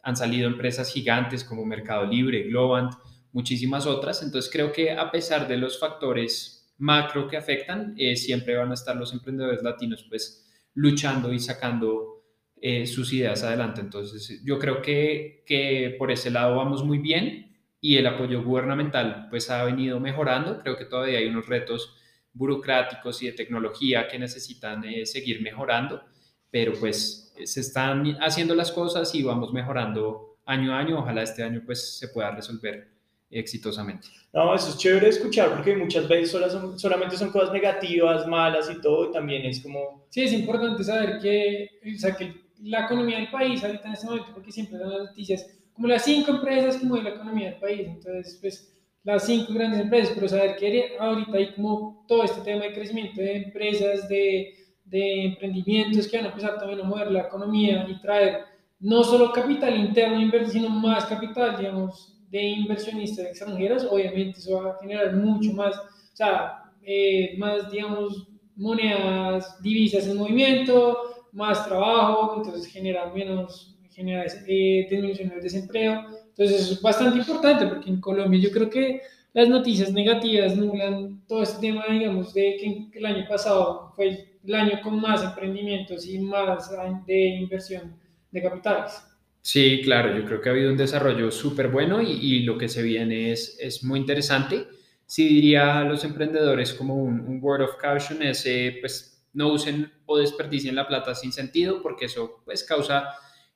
han 0.03 0.17
salido 0.17 0.49
empresas 0.49 0.93
gigantes 0.93 1.45
como 1.45 1.65
Mercado 1.65 2.07
Libre, 2.07 2.43
Globant, 2.43 2.95
muchísimas 3.33 3.87
otras. 3.87 4.23
Entonces 4.23 4.51
creo 4.53 4.73
que 4.73 4.93
a 4.93 5.11
pesar 5.11 5.47
de 5.49 5.57
los 5.57 5.79
factores 5.79 6.61
macro 6.79 7.29
que 7.29 7.37
afectan, 7.37 7.95
eh, 7.99 8.17
siempre 8.17 8.57
van 8.57 8.71
a 8.71 8.75
estar 8.75 8.97
los 8.97 9.13
emprendedores 9.13 9.63
latinos 9.63 10.05
pues 10.09 10.47
luchando 10.75 11.33
y 11.33 11.39
sacando 11.39 12.25
eh, 12.57 12.87
sus 12.87 13.13
ideas 13.13 13.43
adelante. 13.43 13.81
Entonces 13.81 14.43
yo 14.45 14.59
creo 14.59 14.83
que, 14.83 15.45
que 15.47 15.95
por 15.99 16.11
ese 16.11 16.31
lado 16.31 16.57
vamos 16.57 16.85
muy 16.85 16.99
bien 16.99 17.57
y 17.81 17.97
el 17.97 18.07
apoyo 18.07 18.43
gubernamental 18.43 19.29
pues 19.31 19.51
ha 19.51 19.65
venido 19.65 20.01
mejorando. 20.01 20.59
Creo 20.59 20.77
que 20.77 20.87
todavía 20.87 21.19
hay 21.19 21.27
unos 21.27 21.47
retos 21.47 21.97
burocráticos 22.33 23.23
y 23.23 23.27
de 23.27 23.33
tecnología 23.33 24.09
que 24.09 24.19
necesitan 24.19 24.85
eh, 24.85 25.05
seguir 25.05 25.43
mejorando, 25.43 26.03
pero 26.51 26.73
pues 26.79 27.35
se 27.45 27.61
están 27.61 28.17
haciendo 28.21 28.55
las 28.55 28.73
cosas 28.73 29.15
y 29.15 29.23
vamos 29.23 29.53
mejorando 29.53 30.39
año 30.47 30.73
a 30.73 30.79
año. 30.79 30.99
Ojalá 30.99 31.23
este 31.23 31.43
año 31.43 31.63
pues 31.65 31.99
se 31.99 32.09
pueda 32.09 32.31
resolver 32.31 33.00
exitosamente. 33.31 34.09
No, 34.33 34.55
eso 34.55 34.71
es 34.71 34.79
chévere 34.79 35.09
escuchar 35.09 35.55
porque 35.55 35.77
muchas 35.77 36.09
veces 36.09 36.37
solamente 36.77 37.17
son 37.17 37.31
cosas 37.31 37.53
negativas, 37.53 38.27
malas 38.27 38.71
y 38.71 38.81
todo, 38.81 39.09
y 39.09 39.13
también 39.13 39.45
es 39.47 39.61
como... 39.61 40.07
Sí, 40.11 40.23
es 40.23 40.33
importante 40.33 40.83
saber 40.85 41.19
que, 41.21 41.69
o 41.95 41.99
sea, 41.99 42.17
que 42.17 42.35
la 42.63 42.85
economía 42.85 43.19
del 43.19 43.31
país 43.31 43.63
ahorita 43.63 43.89
en 43.89 43.95
este 43.95 44.07
momento, 44.07 44.29
porque 44.35 44.53
siempre 44.53 44.79
dan 44.79 44.91
las 44.91 45.09
noticias, 45.11 45.47
como 45.73 45.89
las 45.89 46.05
cinco 46.05 46.33
empresas 46.33 46.77
como 46.77 46.97
de 46.97 47.03
la 47.03 47.11
economía 47.11 47.51
del 47.51 47.61
país, 47.61 47.87
entonces 47.87 48.39
pues 48.41 48.77
las 49.03 49.25
cinco 49.25 49.55
grandes 49.55 49.81
empresas, 49.81 50.13
pero 50.15 50.29
saber 50.29 50.57
que 50.57 50.97
ahorita 50.99 51.37
hay 51.37 51.55
como 51.55 52.05
todo 52.07 52.23
este 52.23 52.43
tema 52.43 52.65
de 52.65 52.75
crecimiento 52.75 53.21
de 53.21 53.37
empresas, 53.45 54.09
de, 54.09 54.55
de 54.85 55.25
emprendimientos 55.25 56.07
que 56.07 56.19
van 56.19 56.27
a 56.27 56.29
empezar 56.29 56.59
también 56.59 56.81
a 56.81 56.85
mover 56.85 57.11
la 57.11 57.23
economía 57.23 57.87
y 57.89 57.99
traer 58.01 58.45
no 58.79 59.03
solo 59.05 59.33
capital 59.33 59.77
interno 59.79 60.49
sino 60.49 60.69
más 60.69 61.07
capital, 61.07 61.57
digamos, 61.57 62.20
de 62.31 62.43
inversionistas 62.43 63.27
extranjeros, 63.27 63.87
obviamente 63.91 64.39
eso 64.39 64.63
va 64.63 64.71
a 64.71 64.79
generar 64.81 65.15
mucho 65.17 65.53
más, 65.53 65.77
o 65.77 66.17
sea, 66.17 66.73
eh, 66.83 67.35
más, 67.39 67.71
digamos, 67.71 68.29
monedas, 68.57 69.61
divisas 69.63 70.07
en 70.07 70.17
movimiento, 70.17 70.97
más 71.33 71.67
trabajo, 71.67 72.37
entonces 72.37 72.71
genera 72.71 73.13
menos, 73.13 73.77
genera 73.91 74.25
eh, 74.47 74.87
disminución 74.89 75.31
del 75.31 75.41
desempleo. 75.41 76.05
Entonces 76.29 76.61
eso 76.61 76.75
es 76.75 76.83
bastante 76.83 77.19
importante 77.19 77.67
porque 77.67 77.91
en 77.91 78.01
Colombia 78.01 78.41
yo 78.41 78.51
creo 78.51 78.71
que 78.71 79.01
las 79.33 79.49
noticias 79.49 79.93
negativas 79.93 80.57
nulan 80.57 81.23
todo 81.27 81.43
este 81.43 81.61
tema, 81.69 81.85
digamos, 81.89 82.35
de 82.35 82.57
que 82.59 82.99
el 82.99 83.07
año 83.07 83.25
pasado 83.29 83.93
fue 83.95 84.39
el 84.45 84.55
año 84.55 84.81
con 84.83 85.01
más 85.01 85.23
emprendimientos 85.23 86.07
y 86.07 86.19
más 86.19 86.71
de 87.07 87.27
inversión 87.41 87.97
de 88.31 88.43
capitales. 88.43 89.10
Sí, 89.43 89.81
claro, 89.83 90.17
yo 90.17 90.25
creo 90.27 90.41
que 90.41 90.49
ha 90.51 90.53
habido 90.53 90.71
un 90.71 90.77
desarrollo 90.77 91.31
súper 91.31 91.69
bueno 91.69 92.03
y, 92.03 92.41
lo 92.41 92.59
que 92.59 92.69
se 92.69 92.83
viene 92.83 93.33
es, 93.33 93.57
es 93.59 93.83
muy 93.83 93.99
interesante. 93.99 94.67
Sí 95.07 95.27
diría 95.27 95.79
a 95.79 95.85
los 95.85 96.05
emprendedores 96.05 96.75
como 96.75 96.95
un, 96.97 97.21
un 97.21 97.39
word 97.43 97.63
of 97.63 97.77
caution 97.77 98.23
es, 98.23 98.45
pues, 98.81 99.27
no 99.33 99.49
usen 99.49 99.91
o 100.07 100.19
desperdicien 100.19 100.75
la 100.75 100.87
plata 100.87 101.15
sin 101.15 101.33
sentido 101.33 101.81
porque 101.83 102.07
eso, 102.07 102.43
pues, 102.45 102.65
causa 102.65 103.09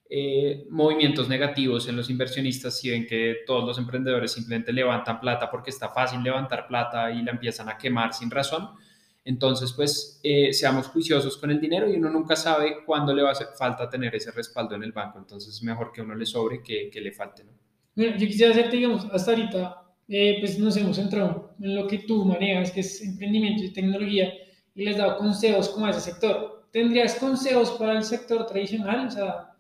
eh, 0.09 0.67
movimientos 0.71 1.29
negativos 1.29 1.88
en 1.88 1.97
los 1.97 2.11
inversionistas 2.11 2.79
si 2.79 2.91
ven 2.91 3.07
que 3.07 3.38
todos 3.47 3.64
los 3.64 3.79
emprendedores 3.79 4.33
simplemente 4.33 4.73
levantan 4.73 5.19
plata 5.19 5.50
porque 5.50 5.71
está 5.71 5.88
fácil 5.88 6.23
levantar 6.23 6.67
plata 6.67 7.11
y 7.11 7.23
la 7.23 7.33
empiezan 7.33 7.69
a 7.69 7.76
quemar 7.76 8.14
sin 8.14 8.31
razón. 8.31 8.71
Entonces, 9.25 9.73
pues 9.73 10.21
eh, 10.23 10.52
seamos 10.52 10.88
juiciosos 10.88 11.38
con 11.38 11.50
el 11.50 11.61
dinero 11.61 11.88
y 11.88 11.97
uno 11.97 12.11
nunca 12.11 12.37
sabe 12.37 12.85
cuándo 12.85 13.14
le 13.14 13.23
va 13.23 13.31
a 13.31 13.33
hacer 13.33 13.49
falta 13.59 13.88
tener 13.88 14.14
ese 14.14 14.31
respaldo 14.31 14.75
en 14.75 14.83
el 14.83 14.93
banco. 14.93 15.19
Entonces, 15.19 15.62
mejor 15.62 15.93
que 15.93 16.02
uno 16.02 16.14
le 16.14 16.26
sobre 16.26 16.62
que, 16.62 16.90
que 16.90 17.00
le 17.00 17.11
falte. 17.11 17.45
¿no? 17.45 17.52
yo 17.97 18.26
quisiera 18.26 18.52
hacerte, 18.52 18.76
digamos, 18.76 19.07
hasta 19.12 19.31
ahorita, 19.31 19.83
eh, 20.09 20.37
pues 20.40 20.59
nos 20.59 20.76
hemos 20.76 20.97
centrado 20.97 21.54
en 21.61 21.75
lo 21.75 21.87
que 21.87 21.99
tú 21.99 22.25
manejas, 22.25 22.71
que 22.73 22.81
es 22.81 23.00
emprendimiento 23.02 23.64
y 23.64 23.73
tecnología, 23.73 24.33
y 24.75 24.85
les 24.85 24.97
he 24.97 24.99
dado 24.99 25.16
consejos 25.16 25.71
como 25.71 25.87
a 25.87 25.90
ese 25.90 26.00
sector. 26.00 26.66
¿Tendrías 26.71 27.14
consejos 27.14 27.71
para 27.73 27.93
el 27.97 28.04
sector 28.04 28.45
tradicional? 28.47 29.07
O 29.07 29.11
sea, 29.11 29.54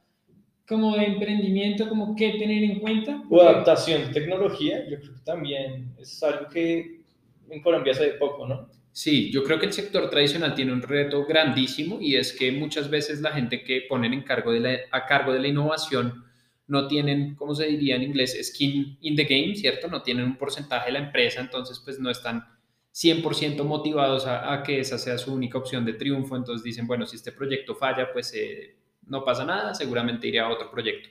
como 0.68 0.96
de 0.96 1.04
emprendimiento, 1.04 1.88
como 1.88 2.16
qué 2.16 2.32
tener 2.32 2.64
en 2.64 2.80
cuenta. 2.80 3.22
O 3.30 3.40
adaptación 3.40 4.06
de 4.06 4.20
tecnología, 4.20 4.84
yo 4.88 4.98
creo 4.98 5.14
que 5.14 5.20
también 5.24 5.94
es 5.98 6.22
algo 6.22 6.48
que 6.48 7.00
en 7.48 7.62
Colombia 7.62 7.94
se 7.94 8.06
ve 8.06 8.12
poco, 8.14 8.46
¿no? 8.46 8.68
Sí, 8.94 9.32
yo 9.32 9.42
creo 9.42 9.58
que 9.58 9.66
el 9.66 9.72
sector 9.72 10.08
tradicional 10.08 10.54
tiene 10.54 10.72
un 10.72 10.80
reto 10.80 11.26
grandísimo 11.26 11.98
y 12.00 12.14
es 12.14 12.32
que 12.32 12.52
muchas 12.52 12.88
veces 12.88 13.20
la 13.20 13.32
gente 13.32 13.64
que 13.64 13.82
ponen 13.88 14.12
en 14.14 14.22
cargo 14.22 14.52
de 14.52 14.60
la, 14.60 14.78
a 14.92 15.04
cargo 15.04 15.32
de 15.32 15.40
la 15.40 15.48
innovación 15.48 16.24
no 16.68 16.86
tienen, 16.86 17.34
¿cómo 17.34 17.56
se 17.56 17.66
diría 17.66 17.96
en 17.96 18.04
inglés? 18.04 18.38
Skin 18.40 18.98
in 19.00 19.16
the 19.16 19.24
game, 19.24 19.56
¿cierto? 19.56 19.88
No 19.88 20.00
tienen 20.00 20.24
un 20.24 20.36
porcentaje 20.36 20.86
de 20.86 20.92
la 20.92 21.00
empresa, 21.00 21.40
entonces 21.40 21.82
pues 21.84 21.98
no 21.98 22.08
están 22.08 22.46
100% 22.94 23.64
motivados 23.64 24.26
a, 24.28 24.62
que 24.62 24.78
esa 24.78 24.96
sea 24.96 25.18
su 25.18 25.34
única 25.34 25.58
opción 25.58 25.84
de 25.84 25.94
triunfo, 25.94 26.36
entonces 26.36 26.62
dicen, 26.62 26.86
bueno, 26.86 27.04
si 27.04 27.16
este 27.16 27.32
proyecto 27.32 27.74
falla, 27.74 28.12
pues 28.12 28.32
eh, 28.32 28.76
no 29.08 29.24
pasa 29.24 29.44
nada, 29.44 29.74
seguramente 29.74 30.28
iré 30.28 30.38
a 30.38 30.48
otro 30.48 30.70
proyecto. 30.70 31.08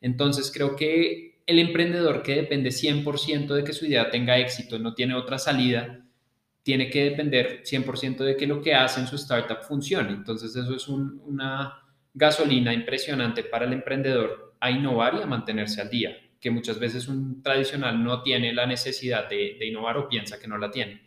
Entonces 0.00 0.50
creo 0.52 0.74
que 0.74 1.40
el 1.46 1.60
emprendedor 1.60 2.24
que 2.24 2.34
depende 2.34 2.70
100% 2.70 3.54
de 3.54 3.62
que 3.62 3.72
su 3.72 3.86
idea 3.86 4.10
tenga 4.10 4.38
éxito, 4.38 4.80
no 4.80 4.94
tiene 4.94 5.14
otra 5.14 5.38
salida, 5.38 6.01
tiene 6.62 6.90
que 6.90 7.04
depender 7.04 7.62
100% 7.64 8.18
de 8.18 8.36
que 8.36 8.46
lo 8.46 8.60
que 8.60 8.74
hace 8.74 9.00
en 9.00 9.06
su 9.06 9.16
startup 9.16 9.62
funcione. 9.62 10.10
Entonces 10.10 10.54
eso 10.54 10.74
es 10.74 10.88
una 10.88 11.82
gasolina 12.14 12.72
impresionante 12.72 13.44
para 13.44 13.64
el 13.64 13.72
emprendedor 13.72 14.54
a 14.60 14.70
innovar 14.70 15.14
y 15.14 15.22
a 15.22 15.26
mantenerse 15.26 15.80
al 15.80 15.90
día, 15.90 16.16
que 16.40 16.50
muchas 16.50 16.78
veces 16.78 17.08
un 17.08 17.42
tradicional 17.42 18.02
no 18.02 18.22
tiene 18.22 18.52
la 18.52 18.66
necesidad 18.66 19.28
de, 19.28 19.58
innovar 19.66 19.96
o 19.96 20.08
piensa 20.08 20.38
que 20.38 20.46
no 20.46 20.58
la 20.58 20.70
tiene. 20.70 21.02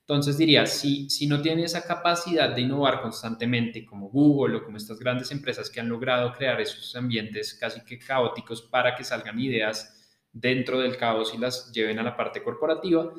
Entonces 0.00 0.36
diría, 0.38 0.66
si, 0.66 1.08
si 1.08 1.26
no 1.26 1.40
tiene 1.40 1.64
esa 1.64 1.86
capacidad 1.86 2.50
de 2.54 2.62
innovar 2.62 3.00
constantemente 3.00 3.84
como 3.84 4.10
Google 4.10 4.56
o 4.56 4.64
como 4.64 4.76
estas 4.76 4.98
grandes 4.98 5.30
empresas 5.30 5.70
que 5.70 5.80
han 5.80 5.88
logrado 5.88 6.32
crear 6.32 6.60
esos 6.60 6.94
ambientes 6.96 7.54
casi 7.54 7.80
que 7.84 7.98
caóticos 7.98 8.62
para 8.62 8.94
que 8.96 9.04
salgan 9.04 9.38
ideas 9.38 9.96
dentro 10.32 10.80
del 10.80 10.96
caos 10.96 11.32
y 11.34 11.38
las 11.38 11.72
lleven 11.72 11.98
a 11.98 12.02
la 12.02 12.16
parte 12.16 12.42
corporativa, 12.42 13.12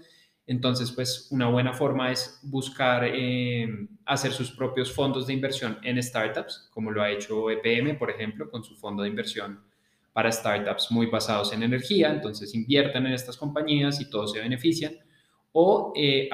entonces, 0.51 0.91
pues 0.91 1.29
una 1.31 1.47
buena 1.47 1.73
forma 1.73 2.11
es 2.11 2.41
buscar 2.43 3.05
eh, 3.05 3.87
hacer 4.05 4.33
sus 4.33 4.51
propios 4.51 4.91
fondos 4.91 5.25
de 5.25 5.31
inversión 5.31 5.77
en 5.81 6.03
startups, 6.03 6.67
como 6.73 6.91
lo 6.91 7.01
ha 7.01 7.09
hecho 7.09 7.49
EPM, 7.49 7.97
por 7.97 8.11
ejemplo, 8.11 8.49
con 8.51 8.61
su 8.61 8.75
fondo 8.75 9.01
de 9.03 9.07
inversión 9.07 9.63
para 10.11 10.29
startups 10.29 10.91
muy 10.91 11.05
basados 11.05 11.53
en 11.53 11.63
energía. 11.63 12.11
Entonces, 12.11 12.53
invierten 12.53 13.05
en 13.05 13.13
estas 13.13 13.37
compañías 13.37 14.01
y 14.01 14.09
todos 14.09 14.33
se 14.33 14.41
benefician. 14.41 14.93
O, 15.53 15.93
eh, 15.95 16.29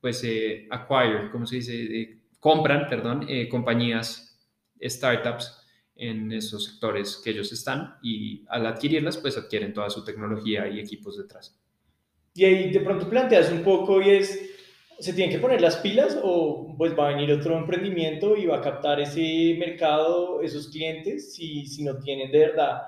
pues, 0.00 0.22
eh, 0.22 0.68
acquire, 0.70 1.28
¿cómo 1.32 1.44
se 1.44 1.56
dice? 1.56 2.20
compran, 2.38 2.86
perdón, 2.88 3.26
compañías, 3.50 4.38
startups 4.80 5.60
en 5.96 6.30
esos 6.30 6.66
sectores 6.66 7.16
que 7.16 7.30
ellos 7.30 7.50
están 7.50 7.96
y 8.00 8.44
al 8.46 8.64
adquirirlas, 8.66 9.16
pues 9.16 9.36
adquieren 9.36 9.72
toda 9.72 9.90
su 9.90 10.04
tecnología 10.04 10.68
y 10.68 10.78
equipos 10.78 11.18
detrás. 11.18 11.58
Y 12.36 12.44
ahí 12.44 12.70
de 12.70 12.80
pronto 12.80 13.08
planteas 13.08 13.50
un 13.50 13.62
poco 13.62 14.00
y 14.02 14.10
es, 14.10 14.50
¿se 14.98 15.12
tienen 15.12 15.34
que 15.34 15.40
poner 15.40 15.60
las 15.60 15.76
pilas 15.76 16.18
o 16.22 16.74
pues 16.76 16.96
va 16.98 17.08
a 17.08 17.14
venir 17.14 17.32
otro 17.32 17.56
emprendimiento 17.56 18.36
y 18.36 18.46
va 18.46 18.58
a 18.58 18.60
captar 18.62 19.00
ese 19.00 19.56
mercado, 19.58 20.42
esos 20.42 20.68
clientes, 20.68 21.34
si, 21.34 21.66
si 21.66 21.82
no 21.82 21.98
tienen 21.98 22.30
de 22.30 22.38
verdad 22.38 22.82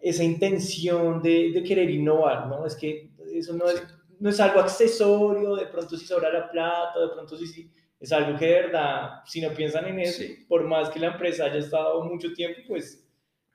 esa 0.00 0.24
intención 0.24 1.22
de, 1.22 1.52
de 1.52 1.62
querer 1.62 1.90
innovar, 1.90 2.46
¿no? 2.46 2.66
Es 2.66 2.74
que 2.74 3.10
eso 3.34 3.52
no 3.52 3.68
es, 3.68 3.82
no 4.18 4.30
es 4.30 4.40
algo 4.40 4.60
accesorio, 4.60 5.56
de 5.56 5.66
pronto 5.66 5.96
si 5.96 6.06
sobra 6.06 6.32
la 6.32 6.50
plata, 6.50 7.00
de 7.00 7.08
pronto 7.08 7.36
si, 7.36 7.46
si 7.46 7.70
es 8.00 8.12
algo 8.12 8.38
que 8.38 8.46
de 8.46 8.52
verdad, 8.52 9.20
si 9.26 9.40
no 9.40 9.50
piensan 9.50 9.86
en 9.86 10.00
eso, 10.00 10.24
por 10.48 10.64
más 10.64 10.88
que 10.88 11.00
la 11.00 11.08
empresa 11.08 11.44
haya 11.44 11.58
estado 11.58 12.02
mucho 12.04 12.32
tiempo, 12.32 12.60
pues, 12.66 13.06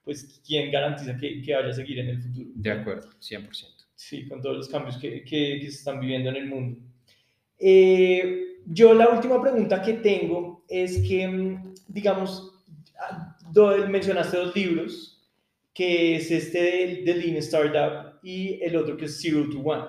pues 0.04 0.40
¿quién 0.46 0.72
garantiza 0.72 1.18
que, 1.18 1.42
que 1.42 1.56
vaya 1.56 1.70
a 1.70 1.74
seguir 1.74 2.00
en 2.00 2.10
el 2.10 2.22
futuro? 2.22 2.50
De 2.54 2.72
acuerdo, 2.72 3.10
100%. 3.20 3.75
Sí, 3.96 4.28
con 4.28 4.42
todos 4.42 4.58
los 4.58 4.70
cambios 4.70 4.98
que, 4.98 5.24
que, 5.24 5.60
se 5.62 5.68
están 5.68 6.00
viviendo 6.00 6.30
en 6.30 6.36
el 6.36 6.48
mundo. 6.48 6.80
Eh, 7.58 8.60
yo 8.66 8.94
la 8.94 9.10
última 9.10 9.42
pregunta 9.42 9.82
que 9.82 9.94
tengo 9.94 10.66
es 10.68 10.98
que, 11.08 11.28
mm, 11.28 11.74
digamos, 11.88 12.52
ah, 13.00 13.38
mencionaste 13.90 14.38
dos 14.38 14.56
libros, 14.56 15.30
que 15.74 16.18
es 16.18 16.30
este 16.30 16.62
de, 16.62 17.04
de 17.06 17.16
Lean 17.16 17.38
Startup 17.38 18.20
y 18.22 18.62
el 18.62 18.76
otro 18.76 18.98
que 18.98 19.06
es 19.06 19.22
Zero 19.22 19.50
to 19.50 19.60
One. 19.60 19.86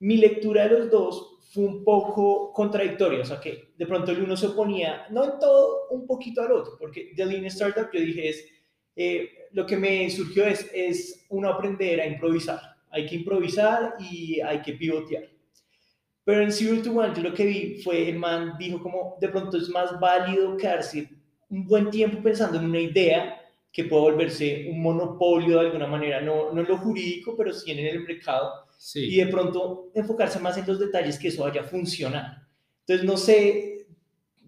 Mi 0.00 0.16
lectura 0.16 0.64
de 0.64 0.78
los 0.78 0.90
dos 0.90 1.38
fue 1.52 1.64
un 1.64 1.84
poco 1.84 2.52
contradictoria, 2.52 3.20
o 3.20 3.24
sea 3.24 3.40
que 3.40 3.72
de 3.76 3.86
pronto 3.86 4.10
el 4.12 4.22
uno 4.22 4.36
se 4.36 4.46
oponía, 4.46 5.06
no 5.10 5.24
en 5.24 5.38
todo, 5.38 5.88
un 5.90 6.06
poquito 6.06 6.42
al 6.42 6.52
otro, 6.52 6.76
porque 6.78 7.12
de 7.14 7.26
Lean 7.26 7.44
Startup 7.46 7.88
yo 7.92 8.00
dije 8.00 8.28
es, 8.28 8.44
eh, 8.96 9.30
lo 9.52 9.66
que 9.66 9.76
me 9.76 10.10
surgió 10.10 10.46
es, 10.46 10.68
es 10.74 11.26
uno 11.28 11.48
aprender 11.48 12.00
a 12.00 12.06
improvisar 12.06 12.75
hay 12.90 13.06
que 13.06 13.16
improvisar 13.16 13.94
y 13.98 14.40
hay 14.40 14.62
que 14.62 14.72
pivotear. 14.72 15.24
Pero 16.24 16.42
en 16.42 16.50
Zero 16.50 16.82
to 16.82 16.92
One, 16.92 17.14
yo 17.14 17.22
lo 17.22 17.34
que 17.34 17.46
vi 17.46 17.80
fue, 17.82 18.08
el 18.08 18.18
man 18.18 18.54
dijo 18.58 18.82
como, 18.82 19.16
de 19.20 19.28
pronto 19.28 19.56
es 19.56 19.68
más 19.68 19.98
válido 20.00 20.56
quedarse 20.56 21.08
un 21.48 21.66
buen 21.66 21.90
tiempo 21.90 22.20
pensando 22.22 22.58
en 22.58 22.64
una 22.64 22.80
idea 22.80 23.40
que 23.72 23.84
pueda 23.84 24.02
volverse 24.02 24.66
un 24.70 24.80
monopolio 24.82 25.60
de 25.60 25.66
alguna 25.66 25.86
manera, 25.86 26.20
no, 26.20 26.52
no 26.52 26.60
en 26.62 26.66
lo 26.66 26.78
jurídico, 26.78 27.36
pero 27.36 27.52
sí 27.52 27.70
en 27.70 27.78
el 27.78 28.00
mercado, 28.00 28.50
y 28.94 29.16
de 29.16 29.26
pronto 29.26 29.90
enfocarse 29.94 30.40
más 30.40 30.56
en 30.56 30.66
los 30.66 30.80
detalles 30.80 31.18
que 31.18 31.28
eso 31.28 31.44
vaya 31.44 31.60
a 31.60 31.64
funcionar. 31.64 32.46
Entonces, 32.80 33.06
no 33.06 33.16
sé, 33.16 33.86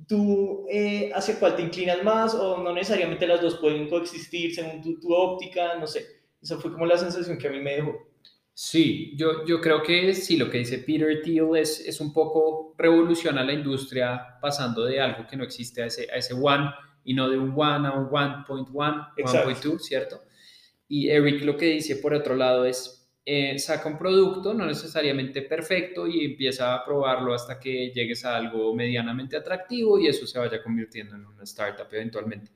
tú 0.09 0.67
eh, 0.71 1.13
hacia 1.15 1.39
cuál 1.39 1.55
te 1.55 1.63
inclinas 1.63 2.03
más 2.03 2.35
o 2.35 2.63
no 2.63 2.73
necesariamente 2.73 3.27
las 3.27 3.43
dos 3.43 3.59
pueden 3.59 3.89
coexistir 3.89 4.55
según 4.55 4.81
tu, 4.81 4.99
tu 4.99 5.13
óptica, 5.13 5.77
no 5.77 5.87
sé. 5.87 6.07
Esa 6.41 6.59
fue 6.59 6.73
como 6.73 6.87
la 6.87 6.97
sensación 6.97 7.37
que 7.37 7.49
a 7.49 7.51
mí 7.51 7.61
me 7.61 7.77
dejó. 7.77 8.08
Sí, 8.61 9.13
yo, 9.15 9.47
yo 9.47 9.61
creo 9.61 9.85
que 9.85 10.13
sí, 10.15 10.37
lo 10.37 10.51
que 10.51 10.59
dice 10.59 10.81
Peter 10.81 11.23
Thiel 11.23 11.55
es, 11.55 11.79
es 11.79 12.01
un 12.01 12.13
poco 12.13 12.75
revoluciona 12.77 13.45
la 13.45 13.53
industria 13.53 14.37
pasando 14.43 14.85
de 14.85 15.01
algo 15.01 15.29
que 15.29 15.37
no 15.37 15.45
existe 15.45 15.81
a 15.81 15.87
ese, 15.87 16.09
a 16.13 16.17
ese 16.17 16.35
one 16.35 16.69
y 17.05 17.15
no 17.15 17.31
de 17.31 17.39
un 17.39 17.53
one 17.57 17.87
a 17.87 17.93
un 17.93 18.09
1.1, 18.09 19.15
1.2, 19.17 19.79
¿cierto? 19.79 20.23
Y 20.89 21.09
Eric 21.09 21.45
lo 21.45 21.57
que 21.57 21.67
dice 21.67 21.99
por 21.99 22.13
otro 22.13 22.35
lado 22.35 22.65
es, 22.65 23.09
eh, 23.25 23.57
saca 23.61 23.89
un 23.89 23.97
producto, 23.97 24.53
no 24.53 24.67
necesariamente 24.67 25.43
perfecto, 25.43 26.09
y 26.09 26.25
empieza 26.25 26.75
a 26.75 26.85
probarlo 26.85 27.35
hasta 27.35 27.61
que 27.61 27.93
llegues 27.95 28.25
a 28.25 28.35
algo 28.35 28.75
medianamente 28.75 29.37
atractivo 29.37 30.01
y 30.01 30.09
eso 30.09 30.27
se 30.27 30.37
vaya 30.37 30.61
convirtiendo 30.61 31.15
en 31.15 31.27
una 31.27 31.45
startup 31.45 31.87
eventualmente. 31.93 32.51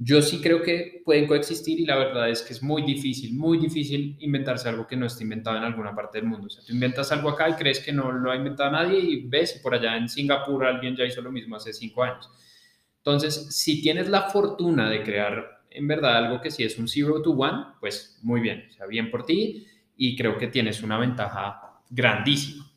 Yo 0.00 0.22
sí 0.22 0.40
creo 0.40 0.62
que 0.62 1.02
pueden 1.04 1.26
coexistir 1.26 1.80
y 1.80 1.84
la 1.84 1.96
verdad 1.96 2.30
es 2.30 2.42
que 2.42 2.52
es 2.52 2.62
muy 2.62 2.82
difícil, 2.82 3.34
muy 3.34 3.58
difícil 3.58 4.16
inventarse 4.20 4.68
algo 4.68 4.86
que 4.86 4.96
no 4.96 5.06
esté 5.06 5.24
inventado 5.24 5.56
en 5.56 5.64
alguna 5.64 5.92
parte 5.92 6.18
del 6.18 6.28
mundo. 6.28 6.46
O 6.46 6.50
sea, 6.50 6.62
tú 6.64 6.72
inventas 6.72 7.10
algo 7.10 7.30
acá 7.30 7.48
y 7.48 7.54
crees 7.54 7.80
que 7.80 7.92
no 7.92 8.12
lo 8.12 8.30
ha 8.30 8.36
inventado 8.36 8.70
nadie 8.70 9.00
y 9.00 9.26
ves 9.26 9.60
por 9.60 9.74
allá 9.74 9.96
en 9.96 10.08
Singapur 10.08 10.64
alguien 10.64 10.94
ya 10.94 11.04
hizo 11.04 11.20
lo 11.20 11.32
mismo 11.32 11.56
hace 11.56 11.72
cinco 11.72 12.04
años. 12.04 12.30
Entonces, 12.98 13.48
si 13.56 13.82
tienes 13.82 14.08
la 14.08 14.30
fortuna 14.30 14.88
de 14.88 15.02
crear 15.02 15.62
en 15.70 15.88
verdad 15.88 16.16
algo 16.16 16.40
que 16.40 16.52
sí 16.52 16.62
es 16.62 16.78
un 16.78 16.86
zero 16.86 17.20
to 17.20 17.32
one, 17.32 17.64
pues 17.80 18.20
muy 18.22 18.40
bien, 18.40 18.66
o 18.70 18.72
sea, 18.72 18.86
bien 18.86 19.10
por 19.10 19.26
ti 19.26 19.66
y 19.96 20.14
creo 20.16 20.38
que 20.38 20.46
tienes 20.46 20.80
una 20.82 20.96
ventaja 20.98 21.80
grandísima. 21.90 22.70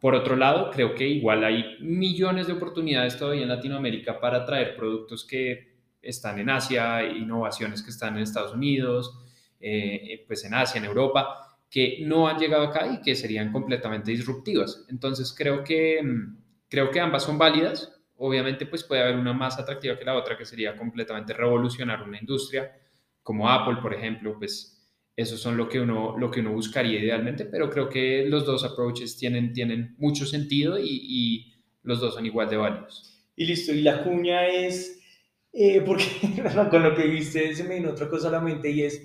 Por 0.00 0.14
otro 0.14 0.36
lado, 0.36 0.70
creo 0.70 0.94
que 0.94 1.08
igual 1.08 1.44
hay 1.44 1.76
millones 1.80 2.46
de 2.46 2.52
oportunidades 2.52 3.18
todavía 3.18 3.42
en 3.42 3.48
Latinoamérica 3.48 4.20
para 4.20 4.46
traer 4.46 4.76
productos 4.76 5.24
que 5.24 5.69
están 6.02 6.38
en 6.38 6.50
Asia, 6.50 7.04
innovaciones 7.04 7.82
que 7.82 7.90
están 7.90 8.16
en 8.16 8.22
Estados 8.22 8.54
Unidos, 8.54 9.18
eh, 9.60 10.24
pues 10.26 10.44
en 10.44 10.54
Asia, 10.54 10.78
en 10.78 10.86
Europa, 10.86 11.58
que 11.68 11.98
no 12.02 12.26
han 12.26 12.38
llegado 12.38 12.64
acá 12.64 12.86
y 12.92 13.00
que 13.00 13.14
serían 13.14 13.52
completamente 13.52 14.10
disruptivas. 14.10 14.84
Entonces 14.88 15.34
creo 15.36 15.62
que, 15.62 16.02
mm, 16.02 16.38
creo 16.68 16.90
que 16.90 17.00
ambas 17.00 17.24
son 17.24 17.38
válidas. 17.38 17.92
Obviamente 18.16 18.66
pues 18.66 18.84
puede 18.84 19.02
haber 19.02 19.16
una 19.16 19.32
más 19.32 19.58
atractiva 19.58 19.98
que 19.98 20.04
la 20.04 20.16
otra, 20.16 20.36
que 20.36 20.44
sería 20.44 20.76
completamente 20.76 21.32
revolucionar 21.32 22.02
una 22.02 22.18
industria, 22.18 22.72
como 23.22 23.48
Apple, 23.48 23.76
por 23.82 23.94
ejemplo, 23.94 24.36
pues 24.38 24.76
eso 25.14 25.36
son 25.36 25.56
lo 25.56 25.68
que 25.68 25.80
uno, 25.80 26.16
lo 26.18 26.30
que 26.30 26.40
uno 26.40 26.52
buscaría 26.52 26.98
idealmente, 26.98 27.44
pero 27.44 27.68
creo 27.70 27.88
que 27.88 28.24
los 28.26 28.46
dos 28.46 28.64
approaches 28.64 29.16
tienen, 29.16 29.52
tienen 29.52 29.94
mucho 29.98 30.24
sentido 30.24 30.78
y, 30.78 30.88
y 30.88 31.54
los 31.82 32.00
dos 32.00 32.14
son 32.14 32.26
igual 32.26 32.48
de 32.48 32.56
válidos. 32.56 33.26
Y 33.36 33.46
listo, 33.46 33.72
y 33.72 33.82
la 33.82 34.02
cuña 34.02 34.46
es 34.46 34.99
eh, 35.52 35.82
porque 35.84 36.04
con 36.70 36.82
lo 36.82 36.94
que 36.94 37.06
viste 37.06 37.54
se 37.54 37.64
me 37.64 37.76
vino 37.76 37.90
otra 37.90 38.08
cosa 38.08 38.28
a 38.28 38.32
la 38.32 38.40
mente 38.40 38.70
y 38.70 38.82
es, 38.82 39.02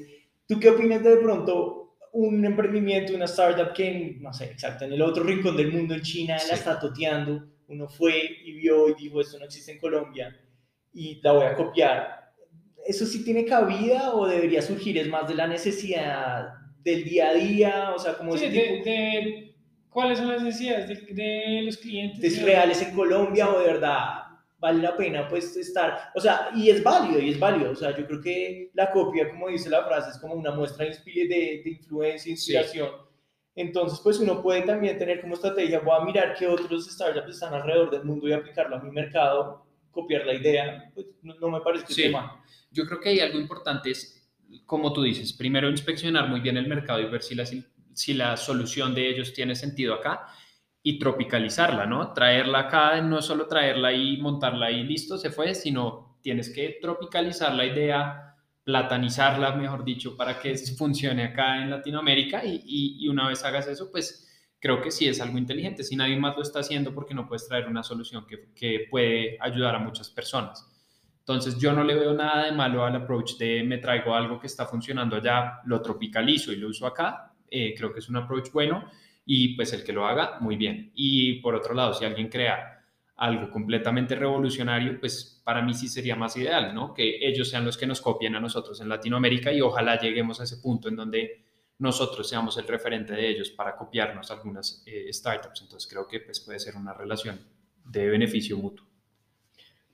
¿tú 0.47 0.59
qué 0.59 0.69
opinas 0.69 1.03
de, 1.03 1.11
de 1.11 1.17
pronto 1.17 1.97
un 2.13 2.45
emprendimiento, 2.45 3.13
una 3.13 3.25
startup 3.25 3.73
que, 3.73 4.17
no 4.21 4.31
sé, 4.31 4.45
exacto, 4.45 4.85
en 4.85 4.93
el 4.93 5.01
otro 5.01 5.23
rincón 5.23 5.57
del 5.57 5.71
mundo, 5.71 5.95
en 5.95 6.01
China, 6.01 6.37
la 6.47 6.53
está 6.53 6.79
toteando, 6.79 7.45
uno 7.67 7.89
fue 7.89 8.21
y 8.45 8.53
vio 8.53 8.87
y 8.89 8.93
dijo, 8.93 9.19
esto 9.19 9.37
no 9.37 9.45
existe 9.45 9.73
en 9.73 9.79
Colombia 9.79 10.33
y 10.93 11.19
la 11.21 11.33
voy 11.33 11.45
a 11.45 11.55
copiar. 11.55 12.31
¿Eso 12.85 13.05
sí 13.05 13.25
tiene 13.25 13.43
cabida 13.43 14.13
o 14.13 14.27
debería 14.27 14.61
surgir 14.61 14.97
es 14.97 15.09
más 15.09 15.27
de 15.27 15.35
la 15.35 15.47
necesidad 15.47 16.53
del 16.83 17.03
día 17.03 17.29
a 17.29 17.33
día? 17.33 17.91
O 17.93 17.99
sea, 17.99 18.17
como 18.17 18.37
sí, 18.37 18.47
de, 18.47 19.55
¿Cuáles 19.89 20.19
son 20.19 20.29
las 20.29 20.41
necesidades 20.41 20.87
de, 20.87 21.13
de 21.13 21.61
los 21.63 21.77
clientes? 21.77 22.23
¿Es 22.23 22.41
reales 22.41 22.81
en 22.81 22.93
Colombia 22.95 23.49
o 23.49 23.59
de 23.59 23.65
verdad 23.65 24.24
vale 24.57 24.81
la 24.81 24.95
pena 24.95 25.27
pues 25.27 25.55
estar, 25.57 26.11
o 26.15 26.19
sea, 26.19 26.49
y 26.55 26.69
es 26.69 26.83
válido, 26.83 27.19
y 27.19 27.31
es 27.31 27.39
válido, 27.39 27.71
o 27.71 27.75
sea, 27.75 27.95
yo 27.95 28.05
creo 28.07 28.21
que 28.21 28.71
la 28.73 28.91
copia, 28.91 29.29
como 29.29 29.49
dice 29.49 29.69
la 29.69 29.83
frase, 29.83 30.11
es 30.11 30.17
como 30.17 30.35
una 30.35 30.51
muestra 30.51 30.85
de, 30.85 30.91
de, 31.05 31.69
influencia, 31.69 32.31
inspiración. 32.31 32.89
Entonces, 33.55 33.99
pues 34.03 34.19
uno 34.19 34.41
puede 34.41 34.63
también 34.63 34.97
tener 34.97 35.21
como 35.21 35.35
estrategia, 35.35 35.79
voy 35.79 35.95
a 35.99 36.03
mirar 36.03 36.35
qué 36.37 36.47
otros 36.47 36.89
startups 36.91 37.29
están 37.29 37.53
alrededor 37.53 37.89
del 37.89 38.03
mundo 38.03 38.27
y 38.27 38.33
aplicarlo 38.33 38.75
a 38.75 38.81
mi 38.81 38.91
mercado, 38.91 39.65
copiar 39.91 40.25
la 40.25 40.33
idea, 40.33 40.91
pues 40.93 41.07
no, 41.21 41.49
me 41.49 41.61
parece 41.61 41.85
que 41.85 41.93
sí. 41.93 42.09
mal. 42.09 42.31
Yo 42.71 42.85
creo 42.85 42.99
que 42.99 43.09
hay 43.09 43.19
algo 43.21 43.39
importante, 43.39 43.91
es, 43.91 44.29
como 44.65 44.91
tú 44.91 45.03
dices, 45.03 45.31
primero 45.31 45.69
inspeccionar 45.69 46.27
muy 46.27 46.41
bien 46.41 46.57
el 46.57 46.67
mercado 46.67 46.99
y 46.99 47.05
ver 47.05 47.23
si 47.23 47.33
la, 47.33 47.45
si 47.45 48.13
la 48.13 48.35
solución 48.35 48.93
de 48.93 49.09
ellos 49.09 49.31
tiene 49.31 49.55
sentido 49.55 49.93
acá 49.93 50.27
y 50.87 50.99
tropicalizarla, 50.99 51.87
¿no? 51.87 52.13
Traerla 52.13 52.59
acá, 52.59 53.01
no 53.01 53.17
es 53.17 53.25
solo 53.25 53.47
traerla 53.47 53.91
y 53.91 54.17
montarla 54.17 54.69
y 54.69 54.83
listo, 54.83 55.17
se 55.17 55.31
fue, 55.31 55.55
sino 55.55 56.19
tienes 56.21 56.53
que 56.53 56.77
tropicalizar 56.79 57.55
la 57.55 57.65
idea, 57.65 58.35
platanizarla, 58.63 59.55
mejor 59.55 59.83
dicho, 59.83 60.15
para 60.15 60.39
que 60.39 60.55
funcione 60.77 61.23
acá 61.23 61.57
en 61.63 61.71
Latinoamérica 61.71 62.45
y, 62.45 62.61
y, 62.99 63.07
una 63.07 63.27
vez 63.27 63.43
hagas 63.43 63.65
eso, 63.67 63.89
pues 63.91 64.31
creo 64.59 64.79
que 64.79 64.91
sí 64.91 65.07
es 65.07 65.19
algo 65.21 65.39
inteligente. 65.39 65.83
Si 65.83 65.95
nadie 65.95 66.19
más 66.19 66.35
lo 66.35 66.43
está 66.43 66.59
haciendo, 66.59 66.93
porque 66.93 67.15
no 67.15 67.27
puedes 67.27 67.47
traer 67.47 67.65
una 67.67 67.81
solución 67.81 68.27
que, 68.27 68.53
que 68.53 68.85
puede 68.91 69.39
ayudar 69.41 69.73
a 69.73 69.79
muchas 69.79 70.11
personas. 70.11 70.71
Entonces 71.17 71.57
yo 71.57 71.73
no 71.73 71.83
le 71.83 71.95
veo 71.95 72.13
nada 72.13 72.45
de 72.45 72.51
malo 72.51 72.85
al 72.85 72.95
approach 72.95 73.37
de 73.39 73.63
me 73.63 73.79
traigo 73.79 74.13
algo 74.13 74.39
que 74.39 74.45
está 74.45 74.67
funcionando 74.67 75.15
allá, 75.15 75.61
lo 75.65 75.81
tropicalizo 75.81 76.51
y 76.51 76.57
lo 76.57 76.67
uso 76.67 76.85
acá. 76.85 77.33
Eh, 77.49 77.73
creo 77.75 77.91
que 77.91 78.01
es 78.01 78.07
un 78.07 78.17
approach 78.17 78.51
bueno 78.51 78.85
y 79.25 79.55
pues 79.55 79.73
el 79.73 79.83
que 79.83 79.93
lo 79.93 80.05
haga, 80.05 80.39
muy 80.39 80.55
bien. 80.55 80.91
Y 80.93 81.41
por 81.41 81.55
otro 81.55 81.73
lado, 81.73 81.93
si 81.93 82.05
alguien 82.05 82.29
crea 82.29 82.83
algo 83.17 83.49
completamente 83.49 84.15
revolucionario, 84.15 84.99
pues 84.99 85.41
para 85.43 85.61
mí 85.61 85.73
sí 85.73 85.87
sería 85.87 86.15
más 86.15 86.35
ideal, 86.37 86.75
¿no? 86.75 86.93
Que 86.93 87.25
ellos 87.25 87.49
sean 87.49 87.65
los 87.65 87.77
que 87.77 87.87
nos 87.87 88.01
copien 88.01 88.35
a 88.35 88.39
nosotros 88.39 88.81
en 88.81 88.89
Latinoamérica 88.89 89.51
y 89.53 89.61
ojalá 89.61 89.99
lleguemos 89.99 90.39
a 90.41 90.43
ese 90.43 90.57
punto 90.57 90.89
en 90.89 90.97
donde 90.97 91.45
nosotros 91.79 92.27
seamos 92.27 92.57
el 92.57 92.67
referente 92.67 93.13
de 93.13 93.29
ellos 93.29 93.49
para 93.49 93.75
copiarnos 93.75 94.31
algunas 94.31 94.83
eh, 94.85 95.11
startups. 95.11 95.61
Entonces 95.61 95.89
creo 95.89 96.07
que 96.07 96.19
pues, 96.19 96.39
puede 96.41 96.59
ser 96.59 96.75
una 96.75 96.93
relación 96.93 97.39
de 97.85 98.09
beneficio 98.09 98.57
mutuo. 98.57 98.85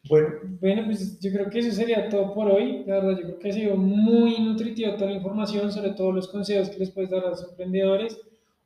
Bueno. 0.09 0.29
bueno, 0.59 0.85
pues 0.85 1.19
yo 1.19 1.31
creo 1.31 1.47
que 1.47 1.59
eso 1.59 1.71
sería 1.71 2.09
todo 2.09 2.33
por 2.33 2.49
hoy. 2.49 2.83
La 2.87 2.95
verdad, 2.95 3.19
yo 3.19 3.27
creo 3.27 3.39
que 3.39 3.49
ha 3.49 3.53
sido 3.53 3.75
muy 3.75 4.39
nutritivo 4.39 4.95
toda 4.95 5.11
la 5.11 5.17
información, 5.17 5.71
sobre 5.71 5.91
todo 5.91 6.11
los 6.11 6.27
consejos 6.27 6.71
que 6.71 6.79
les 6.79 6.89
puedes 6.89 7.11
dar 7.11 7.23
a 7.23 7.29
los 7.29 7.43
emprendedores. 7.47 8.19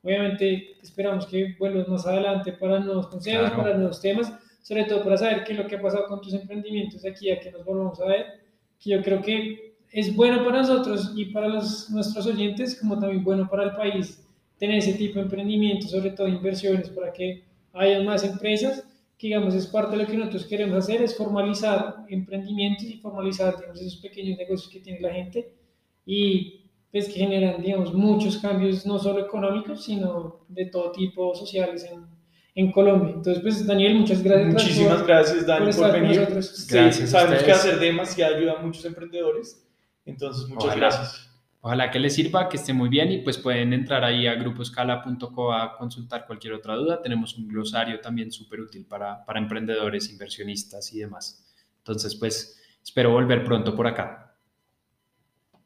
Obviamente 0.06 0.76
esperamos 0.80 1.26
que 1.26 1.56
vuelvas 1.58 1.88
más 1.88 2.06
adelante 2.06 2.52
para 2.52 2.78
nuevos 2.78 3.08
consejos, 3.08 3.50
para 3.50 3.76
nuevos 3.76 4.00
temas, 4.00 4.32
sobre 4.62 4.84
todo 4.84 5.02
para 5.02 5.16
saber 5.16 5.42
qué 5.42 5.52
es 5.52 5.58
lo 5.58 5.66
que 5.66 5.74
ha 5.74 5.82
pasado 5.82 6.06
con 6.06 6.20
tus 6.20 6.32
emprendimientos 6.32 7.04
aquí, 7.04 7.28
a 7.28 7.40
que 7.40 7.50
nos 7.50 7.64
volvamos 7.64 8.00
a 8.00 8.06
ver, 8.06 8.26
que 8.78 8.90
yo 8.90 9.02
creo 9.02 9.20
que 9.20 9.74
es 9.90 10.14
bueno 10.14 10.44
para 10.44 10.58
nosotros 10.58 11.12
y 11.16 11.24
para 11.24 11.48
los, 11.48 11.90
nuestros 11.90 12.24
oyentes, 12.28 12.78
como 12.78 13.00
también 13.00 13.24
bueno 13.24 13.48
para 13.50 13.64
el 13.64 13.72
país, 13.72 14.24
tener 14.58 14.78
ese 14.78 14.92
tipo 14.92 15.16
de 15.16 15.22
emprendimientos, 15.22 15.90
sobre 15.90 16.10
todo 16.10 16.28
inversiones, 16.28 16.88
para 16.90 17.12
que 17.12 17.42
haya 17.72 18.00
más 18.04 18.22
empresas, 18.22 18.84
que 19.18 19.26
digamos 19.26 19.54
es 19.54 19.66
parte 19.66 19.96
de 19.96 20.04
lo 20.04 20.08
que 20.08 20.16
nosotros 20.16 20.46
queremos 20.46 20.76
hacer, 20.76 21.02
es 21.02 21.16
formalizar 21.16 22.04
emprendimientos 22.08 22.84
y 22.84 22.98
formalizar 22.98 23.56
digamos, 23.56 23.80
esos 23.80 23.96
pequeños 23.96 24.38
negocios 24.38 24.70
que 24.70 24.78
tiene 24.78 25.00
la 25.00 25.12
gente. 25.12 25.52
Y 26.04 26.65
pues, 26.96 27.12
que 27.12 27.20
generan, 27.20 27.60
digamos, 27.60 27.92
muchos 27.92 28.38
cambios, 28.38 28.86
no 28.86 28.98
solo 28.98 29.20
económicos, 29.20 29.84
sino 29.84 30.46
de 30.48 30.64
todo 30.64 30.92
tipo 30.92 31.34
sociales 31.34 31.84
en, 31.84 32.06
en 32.54 32.72
Colombia. 32.72 33.12
Entonces, 33.16 33.42
pues, 33.42 33.66
Daniel, 33.66 33.96
muchas 33.96 34.22
gracias. 34.22 34.54
Muchísimas 34.54 35.06
gracias, 35.06 35.46
Daniel, 35.46 35.76
por, 35.76 35.92
venir. 35.92 36.20
Gracias 36.70 37.10
sabemos 37.10 37.42
que 37.42 37.52
hacer 37.52 37.78
demasiado 37.78 38.36
ayuda 38.36 38.54
a 38.54 38.62
muchos 38.62 38.82
emprendedores. 38.86 39.62
Entonces, 40.06 40.48
muchas 40.48 40.74
gracias. 40.74 41.30
Ojalá 41.60 41.90
que 41.90 41.98
les 41.98 42.14
sirva, 42.14 42.48
que 42.48 42.56
esté 42.56 42.72
muy 42.72 42.88
bien 42.88 43.12
y 43.12 43.18
pues 43.18 43.36
pueden 43.36 43.74
entrar 43.74 44.02
ahí 44.02 44.26
a 44.26 44.34
gruposcala.co 44.34 45.52
a 45.52 45.76
consultar 45.76 46.26
cualquier 46.26 46.54
otra 46.54 46.76
duda. 46.76 47.02
Tenemos 47.02 47.36
un 47.36 47.46
glosario 47.46 48.00
también 48.00 48.32
súper 48.32 48.60
útil 48.60 48.86
para, 48.86 49.22
para 49.26 49.38
emprendedores, 49.38 50.10
inversionistas 50.10 50.94
y 50.94 51.00
demás. 51.00 51.44
Entonces, 51.76 52.14
pues 52.14 52.58
espero 52.82 53.10
volver 53.10 53.44
pronto 53.44 53.76
por 53.76 53.86
acá. 53.86 54.25